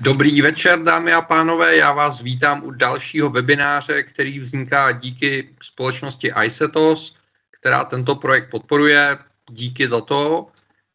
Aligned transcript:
Dobrý 0.00 0.42
večer, 0.42 0.82
dámy 0.82 1.12
a 1.12 1.20
pánové, 1.20 1.76
já 1.76 1.92
vás 1.92 2.20
vítám 2.20 2.64
u 2.64 2.70
dalšího 2.70 3.30
webináře, 3.30 4.02
který 4.02 4.40
vzniká 4.40 4.92
díky 4.92 5.48
společnosti 5.62 6.32
iSetos, 6.44 7.16
která 7.60 7.84
tento 7.84 8.14
projekt 8.14 8.50
podporuje. 8.50 9.18
Díky 9.50 9.88
za 9.88 10.00
to. 10.00 10.46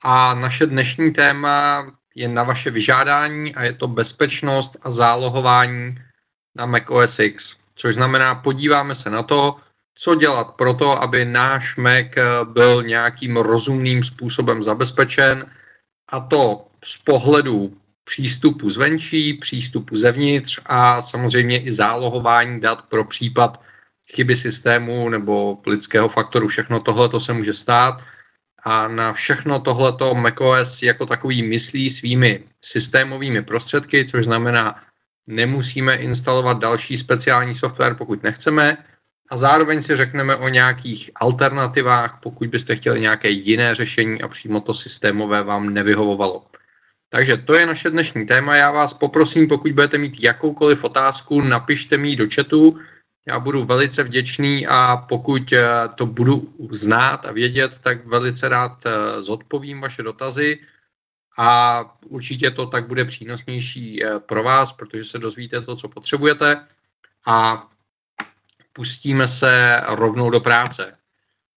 A 0.03 0.33
naše 0.33 0.65
dnešní 0.65 1.13
téma 1.13 1.85
je 2.15 2.27
na 2.27 2.43
vaše 2.43 2.71
vyžádání 2.71 3.55
a 3.55 3.63
je 3.63 3.73
to 3.73 3.87
bezpečnost 3.87 4.77
a 4.81 4.91
zálohování 4.91 5.97
na 6.55 6.65
macOS 6.65 7.19
X. 7.19 7.43
Což 7.75 7.95
znamená, 7.95 8.35
podíváme 8.35 8.95
se 8.95 9.09
na 9.09 9.23
to, 9.23 9.55
co 9.99 10.15
dělat 10.15 10.55
pro 10.55 10.73
to, 10.73 11.01
aby 11.03 11.25
náš 11.25 11.75
Mac 11.75 12.07
byl 12.43 12.83
nějakým 12.83 13.37
rozumným 13.37 14.03
způsobem 14.03 14.63
zabezpečen, 14.63 15.45
a 16.09 16.19
to 16.19 16.65
z 16.85 17.03
pohledu 17.03 17.77
přístupu 18.07 18.69
zvenčí, 18.69 19.33
přístupu 19.33 19.97
zevnitř 19.97 20.59
a 20.65 21.07
samozřejmě 21.11 21.63
i 21.63 21.75
zálohování 21.75 22.61
dat 22.61 22.79
pro 22.89 23.03
případ 23.03 23.61
chyby 24.15 24.37
systému 24.41 25.09
nebo 25.09 25.57
lidského 25.67 26.09
faktoru. 26.09 26.47
Všechno 26.47 26.79
tohle 26.79 27.09
to 27.09 27.19
se 27.19 27.33
může 27.33 27.53
stát 27.53 28.01
a 28.63 28.87
na 28.87 29.13
všechno 29.13 29.59
tohleto 29.59 30.15
macOS 30.15 30.81
jako 30.81 31.05
takový 31.05 31.43
myslí 31.43 31.95
svými 31.99 32.43
systémovými 32.71 33.43
prostředky, 33.43 34.07
což 34.11 34.25
znamená, 34.25 34.75
nemusíme 35.27 35.95
instalovat 35.95 36.59
další 36.59 36.99
speciální 36.99 37.57
software, 37.57 37.95
pokud 37.95 38.23
nechceme, 38.23 38.77
a 39.29 39.37
zároveň 39.37 39.83
si 39.83 39.97
řekneme 39.97 40.35
o 40.35 40.47
nějakých 40.47 41.11
alternativách, 41.15 42.19
pokud 42.23 42.47
byste 42.47 42.75
chtěli 42.75 43.01
nějaké 43.01 43.29
jiné 43.29 43.75
řešení 43.75 44.21
a 44.21 44.27
přímo 44.27 44.61
to 44.61 44.73
systémové 44.73 45.43
vám 45.43 45.73
nevyhovovalo. 45.73 46.43
Takže 47.09 47.37
to 47.37 47.59
je 47.59 47.65
naše 47.65 47.89
dnešní 47.89 48.27
téma. 48.27 48.55
Já 48.55 48.71
vás 48.71 48.93
poprosím, 48.93 49.47
pokud 49.47 49.71
budete 49.71 49.97
mít 49.97 50.13
jakoukoliv 50.19 50.83
otázku, 50.83 51.41
napište 51.41 51.97
mi 51.97 52.09
ji 52.09 52.15
do 52.15 52.27
chatu. 52.35 52.79
Já 53.27 53.39
budu 53.39 53.65
velice 53.65 54.03
vděčný 54.03 54.67
a 54.67 55.05
pokud 55.09 55.53
eh, 55.53 55.65
to 55.95 56.05
budu 56.05 56.53
znát 56.81 57.25
a 57.25 57.31
vědět, 57.31 57.71
tak 57.83 58.05
velice 58.05 58.49
rád 58.49 58.77
eh, 58.85 59.21
zodpovím 59.21 59.81
vaše 59.81 60.03
dotazy 60.03 60.59
a 61.37 61.81
určitě 62.05 62.51
to 62.51 62.65
tak 62.65 62.87
bude 62.87 63.05
přínosnější 63.05 64.03
eh, 64.03 64.19
pro 64.19 64.43
vás, 64.43 64.73
protože 64.73 65.05
se 65.05 65.19
dozvíte 65.19 65.61
to, 65.61 65.75
co 65.75 65.87
potřebujete 65.87 66.65
a 67.25 67.67
pustíme 68.73 69.37
se 69.39 69.81
rovnou 69.87 70.29
do 70.29 70.39
práce. 70.39 70.97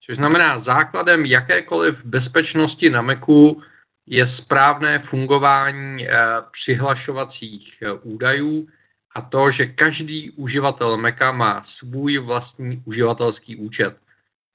Což 0.06 0.16
znamená, 0.16 0.60
základem 0.60 1.26
jakékoliv 1.26 2.04
bezpečnosti 2.04 2.90
na 2.90 3.02
Macu 3.02 3.62
je 4.10 4.28
správné 4.28 4.98
fungování 4.98 6.08
eh, 6.08 6.14
přihlašovacích 6.52 7.74
eh, 7.82 7.92
údajů 7.92 8.68
a 9.14 9.20
to, 9.20 9.50
že 9.50 9.66
každý 9.66 10.30
uživatel 10.30 10.96
Maca 10.96 11.32
má 11.32 11.64
svůj 11.78 12.18
vlastní 12.18 12.82
uživatelský 12.84 13.56
účet. 13.56 13.96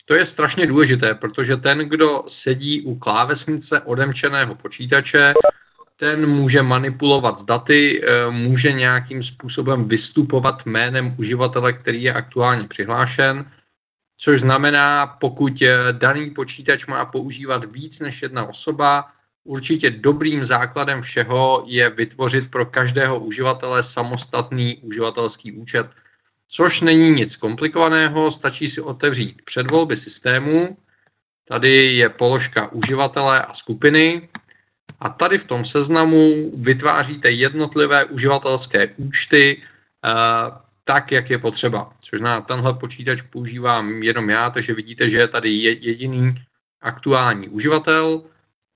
To 0.06 0.16
je 0.16 0.28
strašně 0.28 0.68
důležité, 0.68 1.16
protože 1.16 1.58
ten, 1.58 1.80
kdo 1.80 2.26
sedí 2.44 2.82
u 2.82 2.96
klávesnice 2.96 3.82
odemčeného 3.82 4.56
počítače, 4.56 5.34
ten 6.00 6.28
může 6.28 6.62
manipulovat 6.62 7.46
daty, 7.46 8.04
eh, 8.04 8.32
může 8.32 8.72
nějakým 8.72 9.24
způsobem 9.24 9.88
vystupovat 9.88 10.66
jménem 10.66 11.16
uživatele, 11.20 11.74
který 11.74 12.04
je 12.04 12.14
aktuálně 12.14 12.68
přihlášen, 12.68 13.46
což 14.18 14.42
znamená, 14.42 15.08
pokud 15.08 15.54
daný 15.92 16.30
počítač 16.30 16.86
má 16.86 17.06
používat 17.06 17.72
víc 17.72 18.00
než 18.00 18.22
jedna 18.22 18.46
osoba, 18.46 19.06
Určitě 19.46 19.90
dobrým 19.90 20.48
základem 20.48 21.02
všeho 21.02 21.64
je 21.68 21.90
vytvořit 21.90 22.52
pro 22.52 22.66
každého 22.66 23.20
uživatele 23.20 23.84
samostatný 23.94 24.78
uživatelský 24.78 25.52
účet, 25.52 25.88
což 26.50 26.82
není 26.82 27.10
nic 27.12 27.36
komplikovaného, 27.36 28.32
stačí 28.32 28.72
si 28.72 28.82
otevřít 28.82 29.42
předvolby 29.46 29.98
systému, 29.98 30.78
tady 31.48 31.96
je 31.96 32.10
položka 32.10 32.72
uživatele 32.72 33.42
a 33.42 33.54
skupiny. 33.54 34.30
A 35.00 35.10
tady 35.10 35.38
v 35.38 35.48
tom 35.48 35.66
seznamu 35.66 36.52
vytváříte 36.58 37.32
jednotlivé 37.32 38.06
uživatelské 38.06 38.88
účty 38.98 39.62
eh, 39.62 40.10
tak, 40.84 41.12
jak 41.12 41.30
je 41.30 41.38
potřeba. 41.38 41.94
Což 42.02 42.22
na 42.22 42.42
tenhle 42.42 42.74
počítač 42.74 43.22
používám 43.22 44.04
jenom 44.04 44.30
já, 44.30 44.50
takže 44.50 44.74
vidíte, 44.74 45.10
že 45.10 45.18
je 45.18 45.28
tady 45.28 45.50
jediný 45.82 46.36
aktuální 46.82 47.50
uživatel 47.50 48.24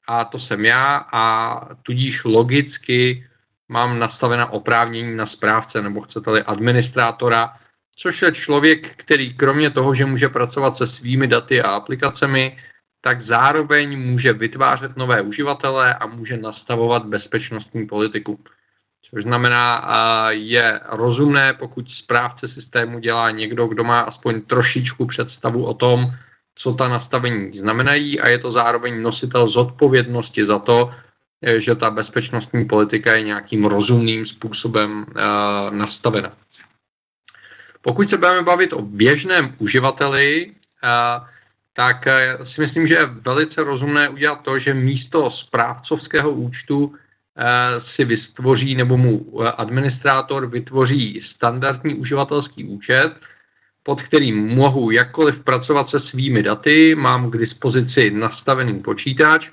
a 0.10 0.26
to 0.26 0.40
jsem 0.40 0.66
já 0.66 1.06
a 1.14 1.62
tudíž 1.84 2.24
logicky 2.24 3.28
mám 3.70 4.00
nastavena 4.00 4.52
oprávnění 4.52 5.16
na 5.16 5.28
správce 5.28 5.82
nebo 5.82 6.02
chcete-li 6.02 6.44
administrátora, 6.44 7.54
což 7.96 8.22
je 8.22 8.32
člověk, 8.32 8.96
který 8.98 9.34
kromě 9.34 9.70
toho, 9.70 9.96
že 9.96 10.06
může 10.06 10.30
pracovat 10.30 10.78
se 10.78 10.88
svými 10.88 11.28
daty 11.28 11.62
a 11.62 11.70
aplikacemi, 11.70 12.58
tak 13.02 13.22
zároveň 13.22 14.00
může 14.00 14.34
vytvářet 14.34 14.98
nové 14.98 15.22
uživatele 15.22 15.94
a 15.94 16.06
může 16.08 16.38
nastavovat 16.38 17.06
bezpečnostní 17.06 17.88
politiku. 17.88 18.40
Což 19.10 19.24
znamená, 19.24 19.88
je 20.30 20.80
rozumné, 20.90 21.54
pokud 21.54 21.90
správce 21.90 22.48
systému 22.48 23.00
dělá 23.00 23.32
někdo, 23.32 23.68
kdo 23.68 23.84
má 23.84 24.02
aspoň 24.02 24.42
trošičku 24.42 25.06
představu 25.06 25.66
o 25.66 25.74
tom, 25.74 26.12
co 26.62 26.74
ta 26.74 26.88
nastavení 26.88 27.60
znamenají 27.60 28.20
a 28.20 28.30
je 28.30 28.40
to 28.40 28.52
zároveň 28.52 29.02
nositel 29.02 29.50
zodpovědnosti 29.50 30.46
za 30.46 30.60
to, 30.60 30.92
eh, 31.42 31.62
že 31.62 31.76
ta 31.76 31.90
bezpečnostní 31.90 32.66
politika 32.66 33.16
je 33.16 33.24
nějakým 33.24 33.66
rozumným 33.66 34.26
způsobem 34.26 35.06
uh, 35.08 35.76
nastavena. 35.76 36.32
Pokud 37.82 38.10
se 38.10 38.18
budeme 38.18 38.44
bavit 38.44 38.74
o 38.74 38.82
běžném 38.82 39.56
uživateli, 39.60 40.52
uh, 40.52 41.28
tak 41.76 41.98
si 42.56 42.62
myslím, 42.62 42.88
že 42.88 42.94
je 42.94 43.06
velice 43.06 43.64
rozumné 43.64 44.10
udělat 44.10 44.44
to, 44.44 44.60
že 44.60 44.74
místo 44.74 45.32
správcovského 45.32 46.32
účtu 46.32 46.96
si 47.96 48.06
vytvoří 48.06 48.76
nebo 48.76 48.98
mu 48.98 49.42
administrátor 49.56 50.48
vytvoří 50.48 51.22
standardní 51.36 51.96
uživatelský 51.96 52.64
účet, 52.64 53.16
pod 53.90 54.02
kterým 54.02 54.48
mohu 54.48 54.92
jakkoliv 54.92 55.44
pracovat 55.44 55.90
se 55.90 56.00
svými 56.00 56.44
daty, 56.44 56.96
mám 56.96 57.32
k 57.32 57.38
dispozici 57.38 58.12
nastavený 58.12 58.80
počítač 58.80 59.50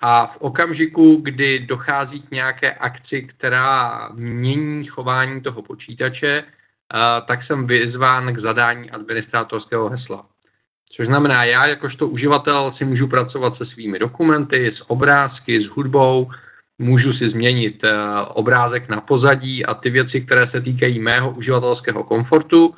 a 0.00 0.26
v 0.26 0.36
okamžiku, 0.40 1.20
kdy 1.22 1.58
dochází 1.58 2.22
k 2.22 2.30
nějaké 2.30 2.72
akci, 2.72 3.22
která 3.22 4.08
mění 4.14 4.84
chování 4.84 5.40
toho 5.40 5.62
počítače, 5.62 6.44
tak 7.26 7.44
jsem 7.44 7.66
vyzván 7.66 8.34
k 8.34 8.38
zadání 8.38 8.90
administrátorského 8.90 9.88
hesla. 9.88 10.24
Což 10.96 11.06
znamená, 11.06 11.44
já 11.44 11.66
jakožto 11.66 12.08
uživatel 12.08 12.72
si 12.76 12.84
můžu 12.84 13.08
pracovat 13.08 13.56
se 13.56 13.66
svými 13.66 13.98
dokumenty, 13.98 14.72
s 14.76 14.90
obrázky, 14.90 15.60
s 15.60 15.68
hudbou, 15.68 16.30
můžu 16.78 17.12
si 17.12 17.30
změnit 17.30 17.82
obrázek 18.28 18.88
na 18.88 19.00
pozadí 19.00 19.66
a 19.66 19.74
ty 19.74 19.90
věci, 19.90 20.20
které 20.20 20.50
se 20.50 20.60
týkají 20.60 20.98
mého 20.98 21.30
uživatelského 21.30 22.04
komfortu, 22.04 22.74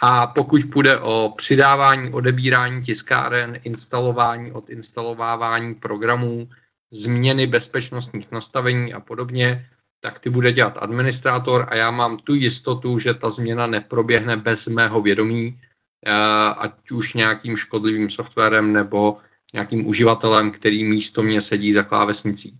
a 0.00 0.26
pokud 0.26 0.60
půjde 0.72 0.98
o 0.98 1.34
přidávání, 1.36 2.12
odebírání 2.12 2.84
tiskáren, 2.84 3.60
instalování, 3.64 4.52
odinstalovávání 4.52 5.74
programů, 5.74 6.48
změny 6.92 7.46
bezpečnostních 7.46 8.32
nastavení 8.32 8.94
a 8.94 9.00
podobně, 9.00 9.66
tak 10.00 10.18
ty 10.18 10.30
bude 10.30 10.52
dělat 10.52 10.78
administrátor 10.80 11.66
a 11.68 11.76
já 11.76 11.90
mám 11.90 12.18
tu 12.18 12.34
jistotu, 12.34 12.98
že 12.98 13.14
ta 13.14 13.30
změna 13.30 13.66
neproběhne 13.66 14.36
bez 14.36 14.66
mého 14.66 15.02
vědomí, 15.02 15.58
eh, 16.06 16.12
ať 16.56 16.90
už 16.90 17.14
nějakým 17.14 17.56
škodlivým 17.56 18.10
softwarem 18.10 18.72
nebo 18.72 19.18
nějakým 19.52 19.86
uživatelem, 19.86 20.50
který 20.50 20.84
místo 20.84 21.22
mě 21.22 21.42
sedí 21.42 21.74
za 21.74 21.82
klávesnicí. 21.82 22.58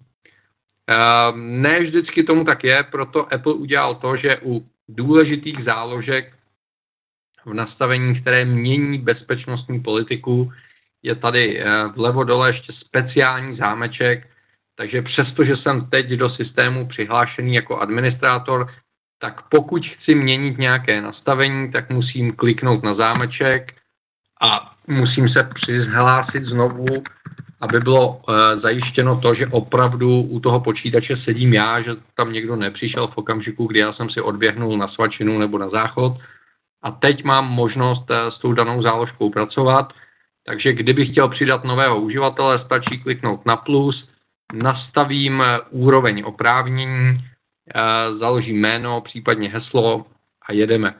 Eh, 0.91 1.33
ne 1.35 1.81
vždycky 1.81 2.23
tomu 2.23 2.45
tak 2.45 2.65
je, 2.65 2.83
proto 2.83 3.35
Apple 3.35 3.55
udělal 3.55 3.95
to, 3.95 4.17
že 4.17 4.39
u 4.43 4.67
důležitých 4.89 5.65
záložek 5.65 6.40
v 7.47 7.55
nastavení, 7.55 8.21
které 8.21 8.45
mění 8.45 8.99
bezpečnostní 8.99 9.81
politiku. 9.81 10.53
Je 11.03 11.15
tady 11.15 11.61
eh, 11.61 11.87
vlevo 11.97 12.25
dole 12.25 12.49
ještě 12.49 12.73
speciální 12.73 13.57
zámeček, 13.57 14.27
takže 14.77 15.03
přesto, 15.03 15.45
že 15.45 15.57
jsem 15.57 15.87
teď 15.91 16.09
do 16.09 16.31
systému 16.31 16.87
přihlášený 16.89 17.55
jako 17.55 17.79
administrátor, 17.79 18.69
tak 19.21 19.49
pokud 19.49 19.87
chci 19.87 20.15
měnit 20.15 20.59
nějaké 20.59 21.01
nastavení, 21.01 21.73
tak 21.73 21.91
musím 21.91 22.33
kliknout 22.33 22.83
na 22.83 22.95
zámeček 22.95 23.73
a 24.43 24.73
musím 24.87 25.29
se 25.29 25.51
přihlásit 25.55 26.45
znovu, 26.45 27.03
aby 27.61 27.81
bylo 27.81 28.09
uh, 28.09 28.35
zajištěno 28.63 29.21
to, 29.21 29.35
že 29.35 29.47
opravdu 29.47 30.23
u 30.23 30.41
toho 30.41 30.61
počítače 30.61 31.17
sedím 31.17 31.55
já, 31.55 31.83
že 31.83 31.91
tam 32.17 32.33
někdo 32.33 32.57
nepřišel 32.57 33.07
v 33.07 33.19
okamžiku, 33.19 33.67
kdy 33.67 33.79
já 33.79 33.93
jsem 33.93 34.11
si 34.11 34.21
odběhnul 34.21 34.79
na 34.79 34.89
svačinu 34.89 35.39
nebo 35.39 35.59
na 35.59 35.69
záchod, 35.69 36.13
a 36.83 36.91
teď 36.91 37.25
mám 37.25 37.49
možnost 37.49 38.11
eh, 38.11 38.31
s 38.31 38.39
tou 38.39 38.53
danou 38.53 38.83
záložkou 38.83 39.31
pracovat. 39.31 39.93
Takže 40.47 40.73
kdybych 40.73 41.11
chtěl 41.11 41.29
přidat 41.29 41.65
nového 41.65 42.01
uživatele, 42.01 42.65
stačí 42.65 42.99
kliknout 42.99 43.47
na 43.47 43.57
plus, 43.57 44.09
nastavím 44.53 45.43
eh, 45.43 45.61
úroveň 45.71 46.23
oprávnění, 46.27 47.25
založí 48.19 48.53
jméno, 48.53 49.01
případně 49.01 49.49
heslo 49.49 50.07
a 50.49 50.53
jedeme. 50.53 50.95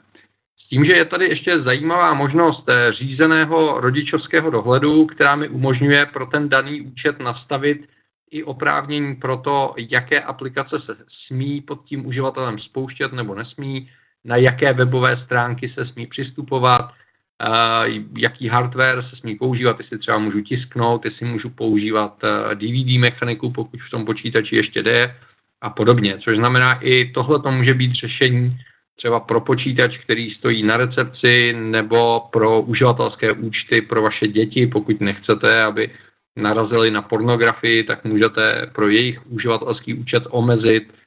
S 0.59 0.67
tím, 0.69 0.85
že 0.85 0.93
je 0.93 1.05
tady 1.05 1.25
ještě 1.25 1.61
zajímavá 1.61 2.13
možnost 2.13 2.69
řízeného 2.89 3.81
rodičovského 3.81 4.49
dohledu, 4.49 5.05
která 5.05 5.35
mi 5.35 5.49
umožňuje 5.49 6.05
pro 6.05 6.25
ten 6.25 6.49
daný 6.49 6.81
účet 6.81 7.19
nastavit 7.19 7.87
i 8.31 8.43
oprávnění 8.43 9.15
pro 9.15 9.37
to, 9.37 9.73
jaké 9.77 10.21
aplikace 10.21 10.79
se 10.79 10.97
smí 11.27 11.61
pod 11.61 11.85
tím 11.85 12.05
uživatelem 12.05 12.59
spouštět 12.59 13.13
nebo 13.13 13.35
nesmí, 13.35 13.89
na 14.25 14.35
jaké 14.35 14.73
webové 14.73 15.17
stránky 15.25 15.69
se 15.69 15.85
smí 15.85 16.07
přistupovat, 16.07 16.91
jaký 18.17 18.47
hardware 18.47 19.03
se 19.09 19.15
smí 19.15 19.35
používat, 19.35 19.79
jestli 19.79 19.97
třeba 19.97 20.17
můžu 20.17 20.41
tisknout, 20.41 21.05
jestli 21.05 21.25
můžu 21.25 21.49
používat 21.49 22.21
DVD 22.53 22.99
mechaniku, 22.99 23.51
pokud 23.51 23.79
v 23.87 23.89
tom 23.89 24.05
počítači 24.05 24.55
ještě 24.55 24.83
jde 24.83 25.15
a 25.61 25.69
podobně. 25.69 26.17
Což 26.17 26.37
znamená, 26.37 26.79
i 26.81 27.11
tohle 27.11 27.41
to 27.41 27.51
může 27.51 27.73
být 27.73 27.93
řešení 27.93 28.57
třeba 28.97 29.19
pro 29.19 29.41
počítač, 29.41 29.97
který 29.97 30.31
stojí 30.31 30.63
na 30.63 30.77
recepci, 30.77 31.53
nebo 31.53 32.19
pro 32.31 32.61
uživatelské 32.61 33.31
účty 33.31 33.81
pro 33.81 34.01
vaše 34.01 34.27
děti, 34.27 34.67
pokud 34.67 35.01
nechcete, 35.01 35.63
aby 35.63 35.89
narazili 36.35 36.91
na 36.91 37.01
pornografii, 37.01 37.83
tak 37.83 38.05
můžete 38.05 38.69
pro 38.75 38.89
jejich 38.89 39.31
uživatelský 39.31 39.93
účet 39.93 40.23
omezit 40.29 40.83
eh, 40.93 41.00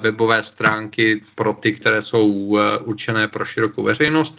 webové 0.00 0.44
stránky 0.44 1.24
pro 1.34 1.52
ty, 1.52 1.72
které 1.72 2.02
jsou 2.02 2.58
eh, 2.58 2.78
určené 2.78 3.28
pro 3.28 3.44
širokou 3.44 3.82
veřejnost. 3.82 4.34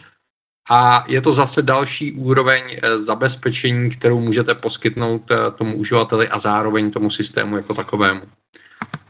A 0.70 1.06
je 1.08 1.22
to 1.22 1.36
zase 1.36 1.62
další 1.62 2.12
úroveň 2.12 2.64
eh, 2.64 2.98
zabezpečení, 3.04 3.96
kterou 3.96 4.20
můžete 4.20 4.56
poskytnout 4.56 5.22
tomu 5.58 5.78
uživateli 5.78 6.30
a 6.30 6.40
zároveň 6.40 6.92
tomu 6.92 7.12
systému 7.12 7.58
jako 7.58 7.74
takovému. 7.74 8.22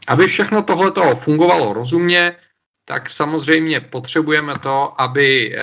Aby 0.06 0.26
všechno 0.26 0.62
tohle 0.62 0.92
fungovalo 1.24 1.72
rozumně, 1.72 2.36
tak 2.88 3.10
samozřejmě 3.10 3.80
potřebujeme 3.80 4.58
to, 4.58 5.00
aby 5.00 5.56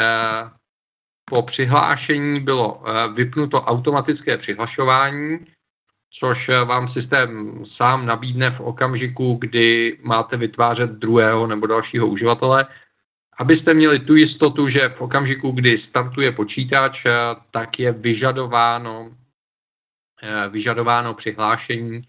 po 1.31 1.41
přihlášení 1.41 2.39
bylo 2.39 2.83
eh, 2.83 3.13
vypnuto 3.13 3.61
automatické 3.61 4.37
přihlašování, 4.37 5.39
což 6.19 6.49
eh, 6.49 6.65
vám 6.65 6.89
systém 6.89 7.63
sám 7.77 8.05
nabídne 8.05 8.51
v 8.51 8.59
okamžiku, 8.59 9.37
kdy 9.41 9.97
máte 10.01 10.37
vytvářet 10.37 10.89
druhého 10.89 11.47
nebo 11.47 11.67
dalšího 11.67 12.07
uživatele, 12.07 12.67
abyste 13.37 13.73
měli 13.73 13.99
tu 13.99 14.15
jistotu, 14.15 14.69
že 14.69 14.89
v 14.89 15.01
okamžiku, 15.01 15.51
kdy 15.51 15.77
startuje 15.89 16.31
počítač, 16.31 17.05
eh, 17.05 17.11
tak 17.51 17.79
je 17.79 17.91
vyžadováno, 17.91 19.11
vyžadováno 20.49 21.13
přihlášení 21.13 22.01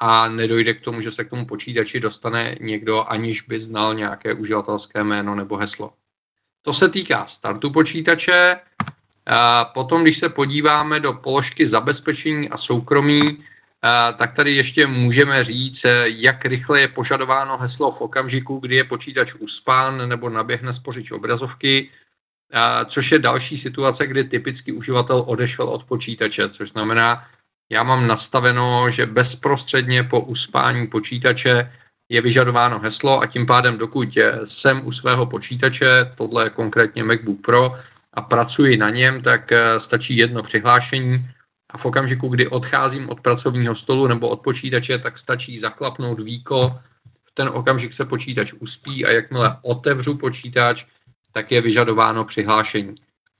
a 0.00 0.28
nedojde 0.28 0.74
k 0.74 0.80
tomu, 0.80 1.00
že 1.00 1.12
se 1.12 1.24
k 1.24 1.30
tomu 1.30 1.46
počítači 1.46 2.00
dostane 2.00 2.56
někdo, 2.60 3.04
aniž 3.04 3.42
by 3.42 3.64
znal 3.64 3.94
nějaké 3.94 4.34
uživatelské 4.34 5.04
jméno 5.04 5.34
nebo 5.34 5.56
heslo. 5.56 5.92
To 6.62 6.74
se 6.74 6.88
týká 6.88 7.26
startu 7.26 7.70
počítače. 7.70 8.56
Potom, 9.74 10.02
když 10.02 10.18
se 10.18 10.28
podíváme 10.28 11.00
do 11.00 11.12
položky 11.12 11.68
zabezpečení 11.68 12.48
a 12.48 12.58
soukromí, 12.58 13.44
tak 14.18 14.34
tady 14.34 14.56
ještě 14.56 14.86
můžeme 14.86 15.44
říct, 15.44 15.80
jak 16.04 16.44
rychle 16.44 16.80
je 16.80 16.88
požadováno 16.88 17.58
heslo 17.58 17.92
v 17.92 18.00
okamžiku, 18.00 18.58
kdy 18.58 18.76
je 18.76 18.84
počítač 18.84 19.34
uspán 19.38 20.08
nebo 20.08 20.28
naběhne 20.28 20.74
spořič 20.74 21.10
obrazovky, 21.10 21.90
což 22.88 23.10
je 23.10 23.18
další 23.18 23.60
situace, 23.60 24.06
kdy 24.06 24.24
typicky 24.24 24.72
uživatel 24.72 25.24
odešel 25.26 25.68
od 25.68 25.84
počítače, 25.84 26.48
což 26.48 26.70
znamená, 26.70 27.24
já 27.70 27.82
mám 27.82 28.06
nastaveno, 28.06 28.90
že 28.90 29.06
bezprostředně 29.06 30.04
po 30.04 30.20
uspání 30.20 30.86
počítače 30.86 31.72
je 32.08 32.20
vyžadováno 32.20 32.78
heslo 32.78 33.20
a 33.20 33.26
tím 33.26 33.46
pádem, 33.46 33.78
dokud 33.78 34.08
jsem 34.48 34.86
u 34.86 34.92
svého 34.92 35.26
počítače, 35.26 36.12
tohle 36.16 36.46
je 36.46 36.50
konkrétně 36.50 37.04
MacBook 37.04 37.40
Pro, 37.40 37.78
a 38.14 38.22
pracuji 38.22 38.76
na 38.76 38.90
něm, 38.90 39.22
tak 39.22 39.52
eh, 39.52 39.80
stačí 39.80 40.16
jedno 40.16 40.42
přihlášení 40.42 41.26
a 41.70 41.78
v 41.78 41.84
okamžiku, 41.84 42.28
kdy 42.28 42.48
odcházím 42.48 43.10
od 43.10 43.20
pracovního 43.20 43.76
stolu 43.76 44.06
nebo 44.06 44.28
od 44.28 44.40
počítače, 44.40 44.98
tak 44.98 45.18
stačí 45.18 45.60
zaklapnout 45.60 46.20
víko, 46.20 46.80
v 47.24 47.34
ten 47.34 47.48
okamžik 47.48 47.94
se 47.94 48.04
počítač 48.04 48.52
uspí 48.52 49.06
a 49.06 49.10
jakmile 49.10 49.56
otevřu 49.62 50.18
počítač, 50.18 50.84
tak 51.32 51.52
je 51.52 51.60
vyžadováno 51.60 52.24
přihlášení. 52.24 52.94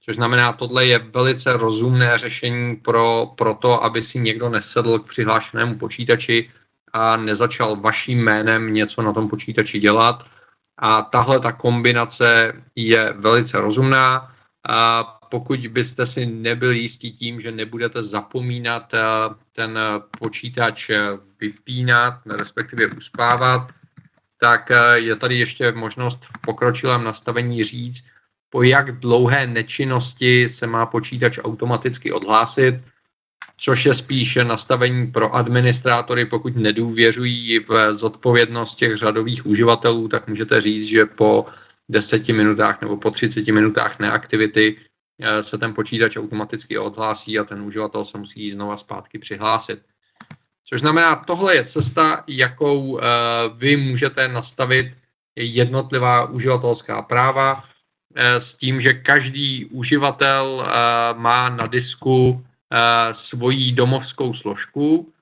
Což 0.04 0.16
znamená, 0.16 0.52
tohle 0.52 0.86
je 0.86 0.98
velice 0.98 1.52
rozumné 1.52 2.18
řešení 2.18 2.76
pro, 2.76 3.26
pro 3.36 3.54
to, 3.54 3.84
aby 3.84 4.02
si 4.02 4.18
někdo 4.18 4.48
nesedl 4.48 4.98
k 4.98 5.08
přihlášenému 5.08 5.78
počítači, 5.78 6.50
a 6.92 7.16
nezačal 7.16 7.76
vaším 7.76 8.24
jménem 8.24 8.74
něco 8.74 9.02
na 9.02 9.12
tom 9.12 9.28
počítači 9.28 9.78
dělat. 9.80 10.24
A 10.78 11.02
tahle 11.02 11.40
ta 11.40 11.52
kombinace 11.52 12.52
je 12.76 13.12
velice 13.12 13.60
rozumná. 13.60 14.31
A 14.68 15.04
pokud 15.30 15.66
byste 15.66 16.06
si 16.06 16.26
nebyli 16.26 16.78
jistí 16.78 17.12
tím, 17.12 17.40
že 17.40 17.52
nebudete 17.52 18.02
zapomínat 18.02 18.94
eh, 18.94 19.00
ten 19.56 19.78
počítač 20.18 20.90
vypínat, 21.40 22.14
respektive 22.26 22.86
uspávat, 22.86 23.68
tak 24.40 24.70
eh, 24.70 24.98
je 24.98 25.16
tady 25.16 25.38
ještě 25.38 25.72
možnost 25.72 26.18
v 26.24 26.40
pokročilém 26.40 27.04
nastavení 27.04 27.64
říct, 27.64 28.04
po 28.50 28.62
jak 28.62 29.00
dlouhé 29.00 29.46
nečinnosti 29.46 30.54
se 30.58 30.66
má 30.66 30.86
počítač 30.86 31.38
automaticky 31.42 32.12
odhlásit 32.12 32.74
což 33.64 33.84
je 33.84 33.94
spíše 33.98 34.44
nastavení 34.44 35.06
pro 35.06 35.34
administrátory, 35.34 36.26
pokud 36.26 36.56
nedůvěřují 36.56 37.58
v 37.58 37.96
zodpovědnost 37.98 38.74
těch 38.74 38.96
řadových 38.96 39.46
uživatelů, 39.46 40.08
tak 40.08 40.28
můžete 40.28 40.60
říct, 40.60 40.88
že 40.88 41.06
po 41.06 41.46
10 41.90 42.28
minutách 42.28 42.80
nebo 42.80 42.96
po 42.96 43.10
30 43.10 43.46
minutách 43.46 43.98
neaktivity 43.98 44.76
eh, 45.20 45.44
se 45.44 45.58
ten 45.58 45.74
počítač 45.74 46.16
automaticky 46.16 46.78
odhlásí 46.78 47.38
a 47.38 47.44
ten 47.44 47.62
uživatel 47.62 48.04
se 48.04 48.18
musí 48.18 48.52
znova 48.52 48.76
zpátky 48.76 49.18
přihlásit. 49.18 49.78
Což 50.68 50.80
znamená, 50.80 51.16
tohle 51.16 51.56
je 51.56 51.68
cesta, 51.72 52.24
jakou 52.26 52.98
eh, 52.98 53.02
vy 53.56 53.76
můžete 53.76 54.28
nastavit 54.28 54.94
jednotlivá 55.36 56.26
uživatelská 56.26 57.02
práva 57.02 57.64
eh, 58.16 58.40
s 58.40 58.56
tím, 58.56 58.82
že 58.82 58.92
každý 58.92 59.66
uživatel 59.66 60.68
má 61.16 61.48
na 61.48 61.66
disku 61.66 62.44
svoji 63.28 63.72
domovskou 63.72 64.34
složku, 64.34 65.12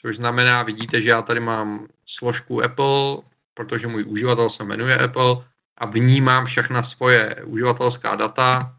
což 0.00 0.16
znamená, 0.16 0.62
vidíte, 0.62 1.02
že 1.02 1.08
já 1.08 1.22
tady 1.22 1.40
mám 1.40 1.86
složku 2.06 2.62
Apple, 2.64 3.16
protože 3.54 3.86
můj 3.86 4.04
uživatel 4.04 4.50
se 4.50 4.64
jmenuje 4.64 4.98
Apple 4.98 5.44
a 5.78 5.86
vnímám 5.86 6.46
všechna 6.46 6.82
svoje 6.82 7.36
uživatelská 7.44 8.16
data 8.16 8.72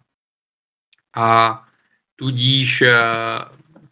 a 1.15 1.61
tudíž 2.15 2.81
e, 2.81 2.95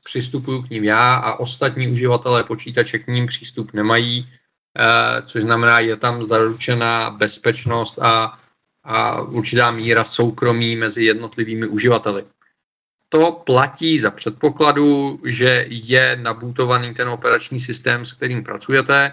přistupuju 0.04 0.62
k 0.62 0.70
ním 0.70 0.84
já 0.84 1.16
a 1.16 1.40
ostatní 1.40 1.88
uživatelé 1.88 2.44
počítače 2.44 3.00
k 3.00 3.08
ním 3.08 3.28
přístup 3.28 3.74
nemají, 3.74 4.20
e, 4.20 5.22
což 5.22 5.44
znamená, 5.44 5.80
je 5.80 5.98
tam 5.98 6.28
zaručená 6.28 7.12
bezpečnost 7.12 8.00
a, 8.00 8.40
a 8.84 9.22
určitá 9.22 9.72
míra 9.72 10.06
soukromí 10.06 10.76
mezi 10.76 11.04
jednotlivými 11.04 11.68
uživateli 11.68 12.26
to 13.10 13.32
platí 13.32 14.02
za 14.02 14.12
předpokladu, 14.12 15.20
že 15.26 15.66
je 15.70 16.16
nabutovaný 16.16 16.94
ten 16.94 17.10
operační 17.10 17.62
systém, 17.62 18.06
s 18.06 18.14
kterým 18.14 18.44
pracujete. 18.44 19.12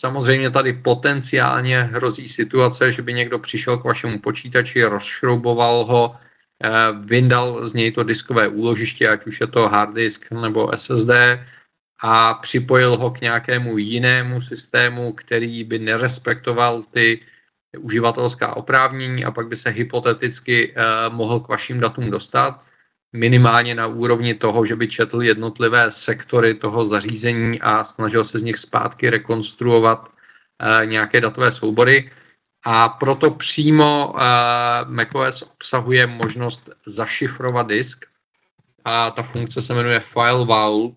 Samozřejmě 0.00 0.50
tady 0.50 0.72
potenciálně 0.72 1.82
hrozí 1.82 2.28
situace, 2.28 2.92
že 2.92 3.02
by 3.02 3.14
někdo 3.14 3.38
přišel 3.38 3.78
k 3.78 3.84
vašemu 3.84 4.18
počítači, 4.18 4.84
rozšrouboval 4.84 5.84
ho, 5.84 6.16
eh, 6.64 6.70
vyndal 7.04 7.70
z 7.70 7.72
něj 7.72 7.92
to 7.92 8.02
diskové 8.02 8.48
úložiště, 8.48 9.08
ať 9.08 9.26
už 9.26 9.40
je 9.40 9.46
to 9.46 9.68
hard 9.68 9.94
disk 9.94 10.30
nebo 10.30 10.74
SSD, 10.74 11.40
a 12.02 12.34
připojil 12.34 12.96
ho 12.96 13.10
k 13.10 13.20
nějakému 13.20 13.78
jinému 13.78 14.42
systému, 14.42 15.12
který 15.12 15.64
by 15.64 15.78
nerespektoval 15.78 16.82
ty 16.82 17.20
uživatelská 17.78 18.56
oprávnění 18.56 19.24
a 19.24 19.30
pak 19.30 19.48
by 19.48 19.56
se 19.56 19.70
hypoteticky 19.70 20.72
eh, 20.76 20.82
mohl 21.08 21.40
k 21.40 21.48
vašim 21.48 21.80
datům 21.80 22.10
dostat 22.10 22.67
minimálně 23.12 23.74
na 23.74 23.86
úrovni 23.86 24.34
toho, 24.34 24.66
že 24.66 24.76
by 24.76 24.88
četl 24.88 25.22
jednotlivé 25.22 25.92
sektory 26.04 26.54
toho 26.54 26.88
zařízení 26.88 27.60
a 27.60 27.84
snažil 27.84 28.24
se 28.24 28.38
z 28.38 28.42
nich 28.42 28.56
zpátky 28.56 29.10
rekonstruovat 29.10 30.00
uh, 30.00 30.86
nějaké 30.86 31.20
datové 31.20 31.52
soubory. 31.52 32.10
A 32.64 32.88
proto 32.88 33.30
přímo 33.30 34.12
uh, 34.12 34.20
macOS 34.86 35.42
obsahuje 35.42 36.06
možnost 36.06 36.70
zašifrovat 36.86 37.68
disk. 37.68 38.04
A 38.84 39.10
ta 39.10 39.22
funkce 39.22 39.62
se 39.62 39.74
jmenuje 39.74 40.02
File 40.12 40.44
Vault. 40.44 40.94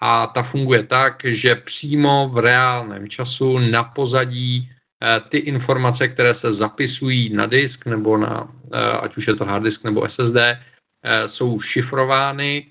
A 0.00 0.26
ta 0.26 0.42
funguje 0.42 0.82
tak, 0.82 1.16
že 1.24 1.54
přímo 1.54 2.28
v 2.28 2.38
reálném 2.38 3.08
času 3.08 3.58
na 3.58 3.84
pozadí 3.84 4.60
uh, 4.60 5.28
ty 5.28 5.38
informace, 5.38 6.08
které 6.08 6.34
se 6.34 6.54
zapisují 6.54 7.34
na 7.34 7.46
disk 7.46 7.86
nebo 7.86 8.16
na, 8.16 8.48
ať 9.00 9.16
už 9.16 9.26
je 9.26 9.36
to 9.36 9.44
hard 9.44 9.64
disk 9.64 9.84
nebo 9.84 10.08
SSD, 10.08 10.36
Eh, 10.36 10.77
jsou 11.28 11.60
šifrovány 11.60 12.66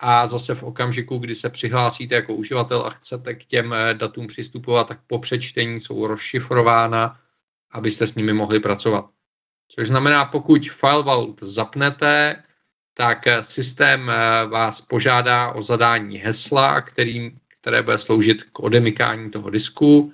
a 0.00 0.28
zase 0.28 0.54
v 0.54 0.62
okamžiku, 0.62 1.18
kdy 1.18 1.36
se 1.36 1.50
přihlásíte 1.50 2.14
jako 2.14 2.34
uživatel 2.34 2.86
a 2.86 2.90
chcete 2.90 3.34
k 3.34 3.44
těm 3.44 3.72
eh, 3.72 3.94
datům 3.94 4.26
přistupovat, 4.26 4.88
tak 4.88 4.98
po 5.06 5.18
přečtení 5.18 5.80
jsou 5.80 6.06
rozšifrována, 6.06 7.16
abyste 7.72 8.06
s 8.06 8.14
nimi 8.14 8.32
mohli 8.32 8.60
pracovat. 8.60 9.04
Což 9.74 9.88
znamená, 9.88 10.24
pokud 10.24 10.62
FileVault 10.80 11.42
zapnete, 11.42 12.42
tak 12.96 13.26
eh, 13.26 13.46
systém 13.54 14.10
eh, 14.10 14.46
vás 14.46 14.80
požádá 14.80 15.52
o 15.52 15.62
zadání 15.62 16.16
hesla, 16.16 16.80
který, 16.80 17.30
které 17.60 17.82
bude 17.82 17.98
sloužit 17.98 18.42
k 18.42 18.60
odemykání 18.60 19.30
toho 19.30 19.50
disku. 19.50 20.12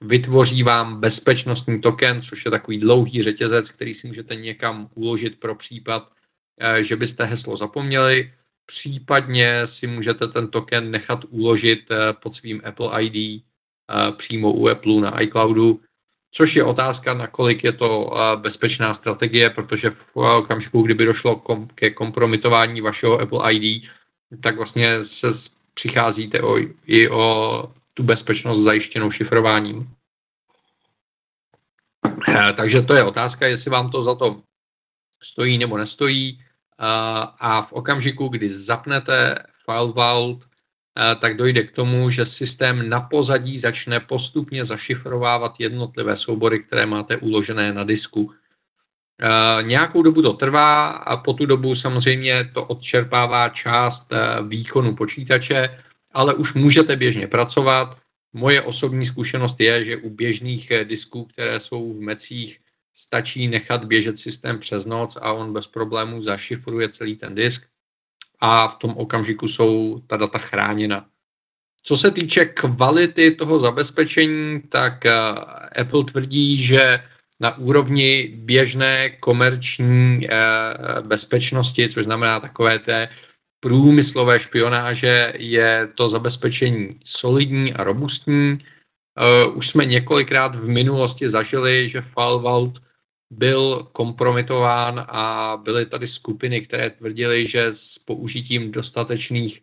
Vytvoří 0.00 0.62
vám 0.62 1.00
bezpečnostní 1.00 1.80
token, 1.80 2.22
což 2.22 2.44
je 2.44 2.50
takový 2.50 2.78
dlouhý 2.78 3.22
řetězec, 3.22 3.70
který 3.70 3.94
si 3.94 4.06
můžete 4.06 4.36
někam 4.36 4.88
uložit 4.94 5.40
pro 5.40 5.54
případ, 5.54 6.08
že 6.82 6.96
byste 6.96 7.24
heslo 7.24 7.56
zapomněli 7.56 8.32
Případně 8.66 9.66
si 9.78 9.86
můžete 9.86 10.28
ten 10.28 10.48
token 10.50 10.90
nechat 10.90 11.20
uložit 11.28 11.90
eh, 11.90 12.12
pod 12.12 12.36
svým 12.36 12.62
Apple 12.64 13.04
ID 13.04 13.42
eh, 13.42 14.12
přímo 14.12 14.52
u 14.52 14.68
Apple 14.68 15.00
na 15.00 15.22
iCloudu, 15.22 15.80
což 16.34 16.54
je 16.54 16.64
otázka, 16.64 17.14
nakolik 17.14 17.64
je 17.64 17.72
to 17.72 18.12
eh, 18.16 18.36
bezpečná 18.36 18.94
strategie, 18.94 19.50
protože 19.50 19.90
v 19.90 20.16
okamžiku, 20.16 20.82
kdyby 20.82 21.04
došlo 21.04 21.42
ke 21.74 21.90
kompromitování 21.90 22.80
vašeho 22.80 23.20
Apple 23.20 23.54
ID, 23.54 23.84
tak 24.42 24.56
vlastně 24.56 24.86
se 25.04 25.28
přicházíte 25.74 26.42
o, 26.42 26.58
i 26.86 27.08
o 27.08 27.72
tu 27.94 28.02
bezpečnost 28.02 28.64
zajištěnou 28.64 29.10
šifrováním. 29.10 29.88
Takže 32.56 32.82
to 32.82 32.94
je 32.94 33.04
otázka, 33.04 33.46
jestli 33.46 33.70
vám 33.70 33.90
to 33.90 34.04
za 34.04 34.14
to 34.14 34.40
stojí 35.22 35.58
nebo 35.58 35.78
nestojí 35.78 36.43
a 36.78 37.66
v 37.68 37.72
okamžiku, 37.72 38.28
kdy 38.28 38.64
zapnete 38.64 39.38
file 39.64 39.92
vault, 39.92 40.44
tak 41.20 41.36
dojde 41.36 41.62
k 41.62 41.72
tomu, 41.72 42.10
že 42.10 42.26
systém 42.26 42.88
na 42.88 43.00
pozadí 43.00 43.60
začne 43.60 44.00
postupně 44.00 44.66
zašifrovávat 44.66 45.54
jednotlivé 45.58 46.16
soubory, 46.16 46.62
které 46.62 46.86
máte 46.86 47.16
uložené 47.16 47.72
na 47.72 47.84
disku. 47.84 48.32
Nějakou 49.62 50.02
dobu 50.02 50.22
to 50.22 50.32
trvá 50.32 50.90
a 50.90 51.16
po 51.16 51.32
tu 51.32 51.46
dobu 51.46 51.76
samozřejmě 51.76 52.50
to 52.54 52.64
odčerpává 52.64 53.48
část 53.48 54.06
výkonu 54.48 54.96
počítače, 54.96 55.78
ale 56.12 56.34
už 56.34 56.54
můžete 56.54 56.96
běžně 56.96 57.26
pracovat. 57.26 57.96
Moje 58.32 58.62
osobní 58.62 59.06
zkušenost 59.06 59.56
je, 59.60 59.84
že 59.84 59.96
u 59.96 60.10
běžných 60.10 60.72
disků, 60.84 61.24
které 61.24 61.60
jsou 61.60 61.92
v 61.92 62.00
mecích, 62.00 62.58
stačí 63.14 63.48
nechat 63.48 63.84
běžet 63.84 64.18
systém 64.18 64.58
přes 64.58 64.84
noc 64.84 65.16
a 65.20 65.32
on 65.32 65.52
bez 65.52 65.66
problémů 65.66 66.22
zašifruje 66.22 66.88
celý 66.88 67.16
ten 67.16 67.34
disk 67.34 67.62
a 68.40 68.68
v 68.68 68.78
tom 68.78 68.90
okamžiku 68.96 69.48
jsou 69.48 70.02
ta 70.06 70.16
data 70.16 70.38
chráněna. 70.38 71.06
Co 71.82 71.96
se 71.96 72.10
týče 72.10 72.40
kvality 72.44 73.30
toho 73.30 73.60
zabezpečení, 73.60 74.62
tak 74.68 75.06
eh, 75.06 75.12
Apple 75.80 76.04
tvrdí, 76.04 76.66
že 76.66 77.02
na 77.40 77.58
úrovni 77.58 78.34
běžné 78.34 79.10
komerční 79.10 80.26
eh, 80.26 80.34
bezpečnosti, 81.02 81.88
což 81.94 82.04
znamená 82.04 82.40
takové 82.40 82.78
té 82.78 83.08
průmyslové 83.60 84.40
špionáže, 84.40 85.32
je 85.36 85.88
to 85.94 86.10
zabezpečení 86.10 86.98
solidní 87.06 87.74
a 87.74 87.84
robustní. 87.84 88.58
Eh, 88.58 89.46
už 89.46 89.68
jsme 89.68 89.84
několikrát 89.84 90.56
v 90.56 90.68
minulosti 90.68 91.30
zažili, 91.30 91.90
že 91.90 92.00
FileVault 92.00 92.84
byl 93.30 93.88
kompromitován 93.92 95.06
a 95.08 95.56
byly 95.64 95.86
tady 95.86 96.08
skupiny, 96.08 96.60
které 96.60 96.90
tvrdily, 96.90 97.48
že 97.48 97.66
s 97.66 97.98
použitím 98.04 98.72
dostatečných 98.72 99.60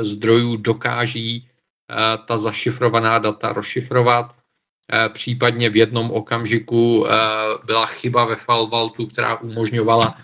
zdrojů 0.00 0.56
dokáží 0.56 1.48
eh, 1.48 1.94
ta 2.28 2.38
zašifrovaná 2.38 3.18
data 3.18 3.52
rozšifrovat. 3.52 4.34
Eh, 4.92 5.08
případně 5.08 5.70
v 5.70 5.76
jednom 5.76 6.10
okamžiku 6.10 7.06
eh, 7.06 7.10
byla 7.64 7.86
chyba 7.86 8.24
ve 8.24 8.36
FileVaultu, 8.36 9.06
která 9.06 9.36
umožňovala 9.36 10.16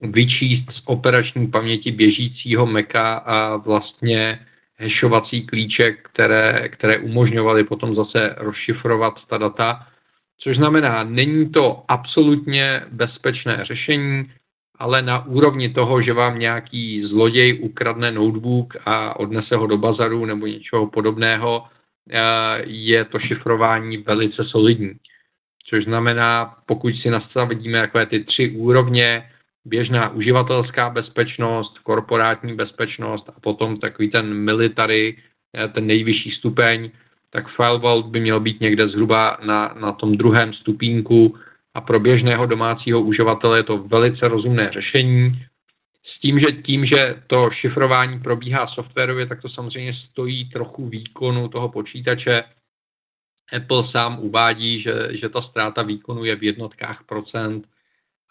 vyčíst 0.00 0.70
z 0.72 0.82
operační 0.84 1.46
paměti 1.46 1.92
běžícího 1.92 2.66
Maca 2.66 3.14
a 3.14 3.56
vlastně 3.56 4.46
hashovací 4.78 5.46
klíče, 5.46 5.92
které, 5.92 6.68
které 6.68 6.98
umožňovaly 6.98 7.64
potom 7.64 7.94
zase 7.94 8.34
rozšifrovat 8.36 9.14
ta 9.26 9.38
data 9.38 9.86
Což 10.40 10.56
znamená, 10.56 11.04
není 11.04 11.50
to 11.50 11.84
absolutně 11.88 12.82
bezpečné 12.90 13.64
řešení, 13.64 14.30
ale 14.78 15.02
na 15.02 15.26
úrovni 15.26 15.68
toho, 15.68 16.02
že 16.02 16.12
vám 16.12 16.38
nějaký 16.38 17.04
zloděj 17.06 17.58
ukradne 17.62 18.12
notebook 18.12 18.76
a 18.84 19.20
odnese 19.20 19.56
ho 19.56 19.66
do 19.66 19.78
bazaru 19.78 20.24
nebo 20.24 20.46
něčeho 20.46 20.86
podobného, 20.86 21.64
eh, 22.10 22.18
je 22.64 23.04
to 23.04 23.18
šifrování 23.18 23.96
velice 23.96 24.44
solidní. 24.44 24.92
Což 25.66 25.84
znamená, 25.84 26.56
pokud 26.66 26.94
si 26.94 27.10
nastavíme 27.10 27.80
takové 27.80 28.06
ty 28.06 28.24
tři 28.24 28.50
úrovně, 28.50 29.30
běžná 29.64 30.08
uživatelská 30.08 30.90
bezpečnost, 30.90 31.78
korporátní 31.78 32.54
bezpečnost 32.54 33.28
a 33.36 33.40
potom 33.40 33.76
takový 33.76 34.10
ten 34.10 34.34
military, 34.34 35.16
eh, 35.56 35.68
ten 35.68 35.86
nejvyšší 35.86 36.30
stupeň, 36.30 36.90
tak 37.36 37.48
FileVault 37.48 38.06
by 38.06 38.20
měl 38.20 38.40
být 38.40 38.60
někde 38.60 38.88
zhruba 38.88 39.38
na, 39.44 39.74
na 39.80 39.92
tom 39.92 40.16
druhém 40.16 40.54
stupínku 40.54 41.36
a 41.74 41.80
pro 41.80 42.00
běžného 42.00 42.46
domácího 42.46 43.00
uživatele 43.00 43.58
je 43.58 43.62
to 43.62 43.78
velice 43.78 44.28
rozumné 44.28 44.70
řešení. 44.72 45.44
S 46.04 46.20
tím, 46.20 46.40
že 46.40 46.46
tím, 46.52 46.86
že 46.86 47.22
to 47.26 47.50
šifrování 47.50 48.20
probíhá 48.20 48.66
softwarově, 48.66 49.26
tak 49.26 49.42
to 49.42 49.48
samozřejmě 49.48 49.94
stojí 49.94 50.48
trochu 50.48 50.88
výkonu 50.88 51.48
toho 51.48 51.68
počítače. 51.68 52.44
Apple 53.56 53.88
sám 53.90 54.18
uvádí, 54.20 54.82
že, 54.82 55.08
že 55.10 55.28
ta 55.28 55.42
ztráta 55.42 55.82
výkonu 55.82 56.24
je 56.24 56.36
v 56.36 56.42
jednotkách 56.42 57.04
procent 57.06 57.66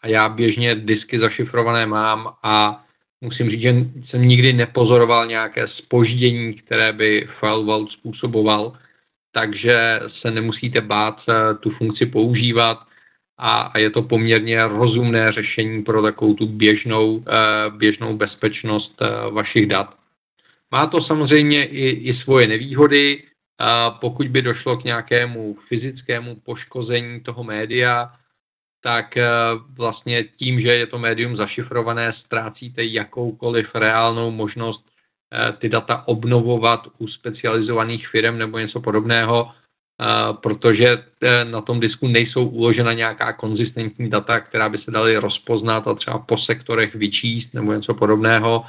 a 0.02 0.08
já 0.08 0.30
běžně 0.30 0.76
disky 0.76 1.20
zašifrované 1.20 1.86
mám 1.86 2.34
a 2.44 2.84
musím 3.22 3.50
říct, 3.50 3.62
že 3.62 3.76
jsem 4.10 4.22
nikdy 4.28 4.54
nepozoroval 4.54 5.28
nějaké 5.28 5.68
spoždění, 5.68 6.54
které 6.54 6.94
by 6.94 7.28
FileVault 7.40 7.92
způsoboval 7.92 8.74
takže 9.36 10.00
se 10.22 10.32
nemusíte 10.32 10.82
bát 10.82 11.22
eh, 11.30 11.56
tu 11.60 11.70
funkci 11.70 12.06
používat 12.06 12.80
a, 13.38 13.80
je 13.80 13.90
to 13.90 14.02
poměrně 14.02 14.68
rozumné 14.68 15.32
řešení 15.32 15.84
pro 15.84 16.02
takovou 16.02 16.34
tu 16.34 16.48
běžnou, 16.48 17.24
eh, 17.28 17.70
běžnou 17.70 18.18
bezpečnost 18.18 19.02
eh, 19.02 19.32
vašich 19.32 19.68
dat. 19.68 19.96
Má 20.72 20.88
to 20.88 21.02
samozřejmě 21.02 21.66
i, 21.66 21.90
i 21.90 22.14
svoje 22.24 22.48
nevýhody, 22.48 23.24
pokud 24.02 24.28
by 24.28 24.42
došlo 24.42 24.78
k 24.78 24.84
nějakému 24.84 25.58
fyzickému 25.68 26.36
poškození 26.36 27.20
toho 27.20 27.44
média, 27.44 28.12
tak 28.84 29.16
vlastně 29.78 30.24
tím, 30.24 30.62
že 30.62 30.68
je 30.68 30.88
to 30.88 31.00
médium 31.00 31.38
zašifrované, 31.38 32.14
ztrácíte 32.14 32.84
jakoukoliv 32.84 33.76
reálnou 33.76 34.32
možnost 34.32 34.95
ty 35.60 35.70
data 35.70 36.08
obnovovat 36.08 36.88
u 36.98 37.08
specializovaných 37.08 38.08
firm 38.08 38.38
nebo 38.38 38.60
něco 38.60 38.80
podobného, 38.80 39.52
eh, 39.52 40.06
protože 40.42 40.86
eh, 41.22 41.46
na 41.46 41.62
tom 41.62 41.80
disku 41.80 42.08
nejsou 42.08 42.48
uložena 42.48 42.94
nějaká 42.94 43.34
konzistentní 43.34 44.10
data, 44.10 44.40
která 44.40 44.70
by 44.70 44.78
se 44.78 44.92
daly 44.92 45.18
rozpoznat 45.18 45.88
a 45.88 45.94
třeba 45.94 46.20
po 46.20 46.38
sektorech 46.38 46.96
vyčíst 46.96 47.54
nebo 47.54 47.74
něco 47.74 47.94
podobného, 47.94 48.66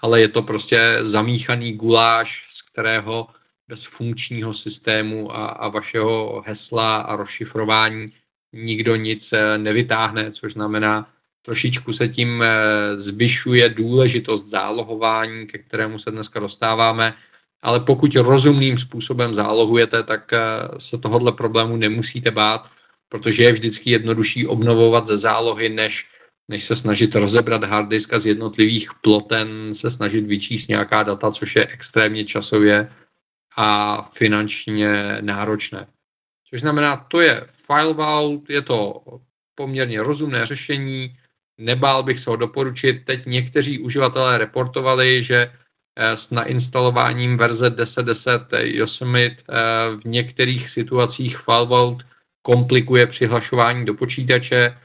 ale 0.00 0.20
je 0.20 0.28
to 0.28 0.42
prostě 0.42 0.98
zamíchaný 1.10 1.72
guláš, 1.72 2.28
z 2.54 2.70
kterého 2.72 3.26
bez 3.68 3.84
funkčního 3.84 4.54
systému 4.54 5.36
a, 5.36 5.46
a 5.46 5.68
vašeho 5.68 6.42
hesla 6.46 6.96
a 6.96 7.16
rozšifrování 7.16 8.12
nikdo 8.52 8.96
nic 8.96 9.24
nevytáhne, 9.56 10.32
což 10.32 10.52
znamená, 10.52 11.06
trošičku 11.48 11.92
se 11.92 12.08
tím 12.08 12.42
eh, 12.42 12.48
zvyšuje 12.96 13.68
důležitost 13.68 14.50
zálohování, 14.50 15.46
ke 15.46 15.58
kterému 15.58 15.98
se 15.98 16.10
dneska 16.10 16.40
dostáváme, 16.40 17.14
ale 17.62 17.80
pokud 17.80 18.16
rozumným 18.16 18.78
způsobem 18.78 19.34
zálohujete, 19.34 20.02
tak 20.02 20.32
eh, 20.32 20.38
se 20.90 20.98
tohohle 20.98 21.32
problému 21.32 21.76
nemusíte 21.76 22.30
bát, 22.30 22.66
protože 23.08 23.42
je 23.42 23.52
vždycky 23.52 23.90
jednodušší 23.90 24.46
obnovovat 24.46 25.06
ze 25.06 25.18
zálohy, 25.18 25.68
než, 25.68 26.04
než 26.48 26.66
se 26.66 26.76
snažit 26.76 27.14
rozebrat 27.14 27.64
hard 27.64 27.88
disk 27.88 28.12
a 28.12 28.20
z 28.20 28.26
jednotlivých 28.26 28.90
ploten 29.02 29.74
se 29.80 29.90
snažit 29.90 30.26
vyčíst 30.26 30.68
nějaká 30.68 31.02
data, 31.02 31.32
což 31.32 31.56
je 31.56 31.66
extrémně 31.66 32.24
časově 32.24 32.92
a 33.56 34.02
finančně 34.18 35.18
náročné. 35.20 35.86
Což 36.50 36.60
znamená, 36.60 37.06
to 37.10 37.20
je 37.20 37.46
FileVault, 37.66 38.50
je 38.50 38.62
to 38.62 39.00
poměrně 39.54 40.02
rozumné 40.02 40.46
řešení, 40.46 41.16
nebál 41.58 42.02
bych 42.02 42.22
se 42.22 42.30
ho 42.30 42.36
doporučit. 42.36 43.04
Teď 43.04 43.26
někteří 43.26 43.78
uživatelé 43.78 44.38
reportovali, 44.38 45.24
že 45.24 45.50
eh, 45.96 46.16
s 46.16 46.30
nainstalováním 46.30 47.36
verze 47.36 47.70
10.10 47.70 48.46
Yosemite 48.52 49.36
eh, 49.36 49.54
v 49.96 50.04
některých 50.04 50.70
situacích 50.70 51.38
FileVault 51.38 52.02
komplikuje 52.42 53.06
přihlašování 53.06 53.86
do 53.86 53.94
počítače 53.94 54.76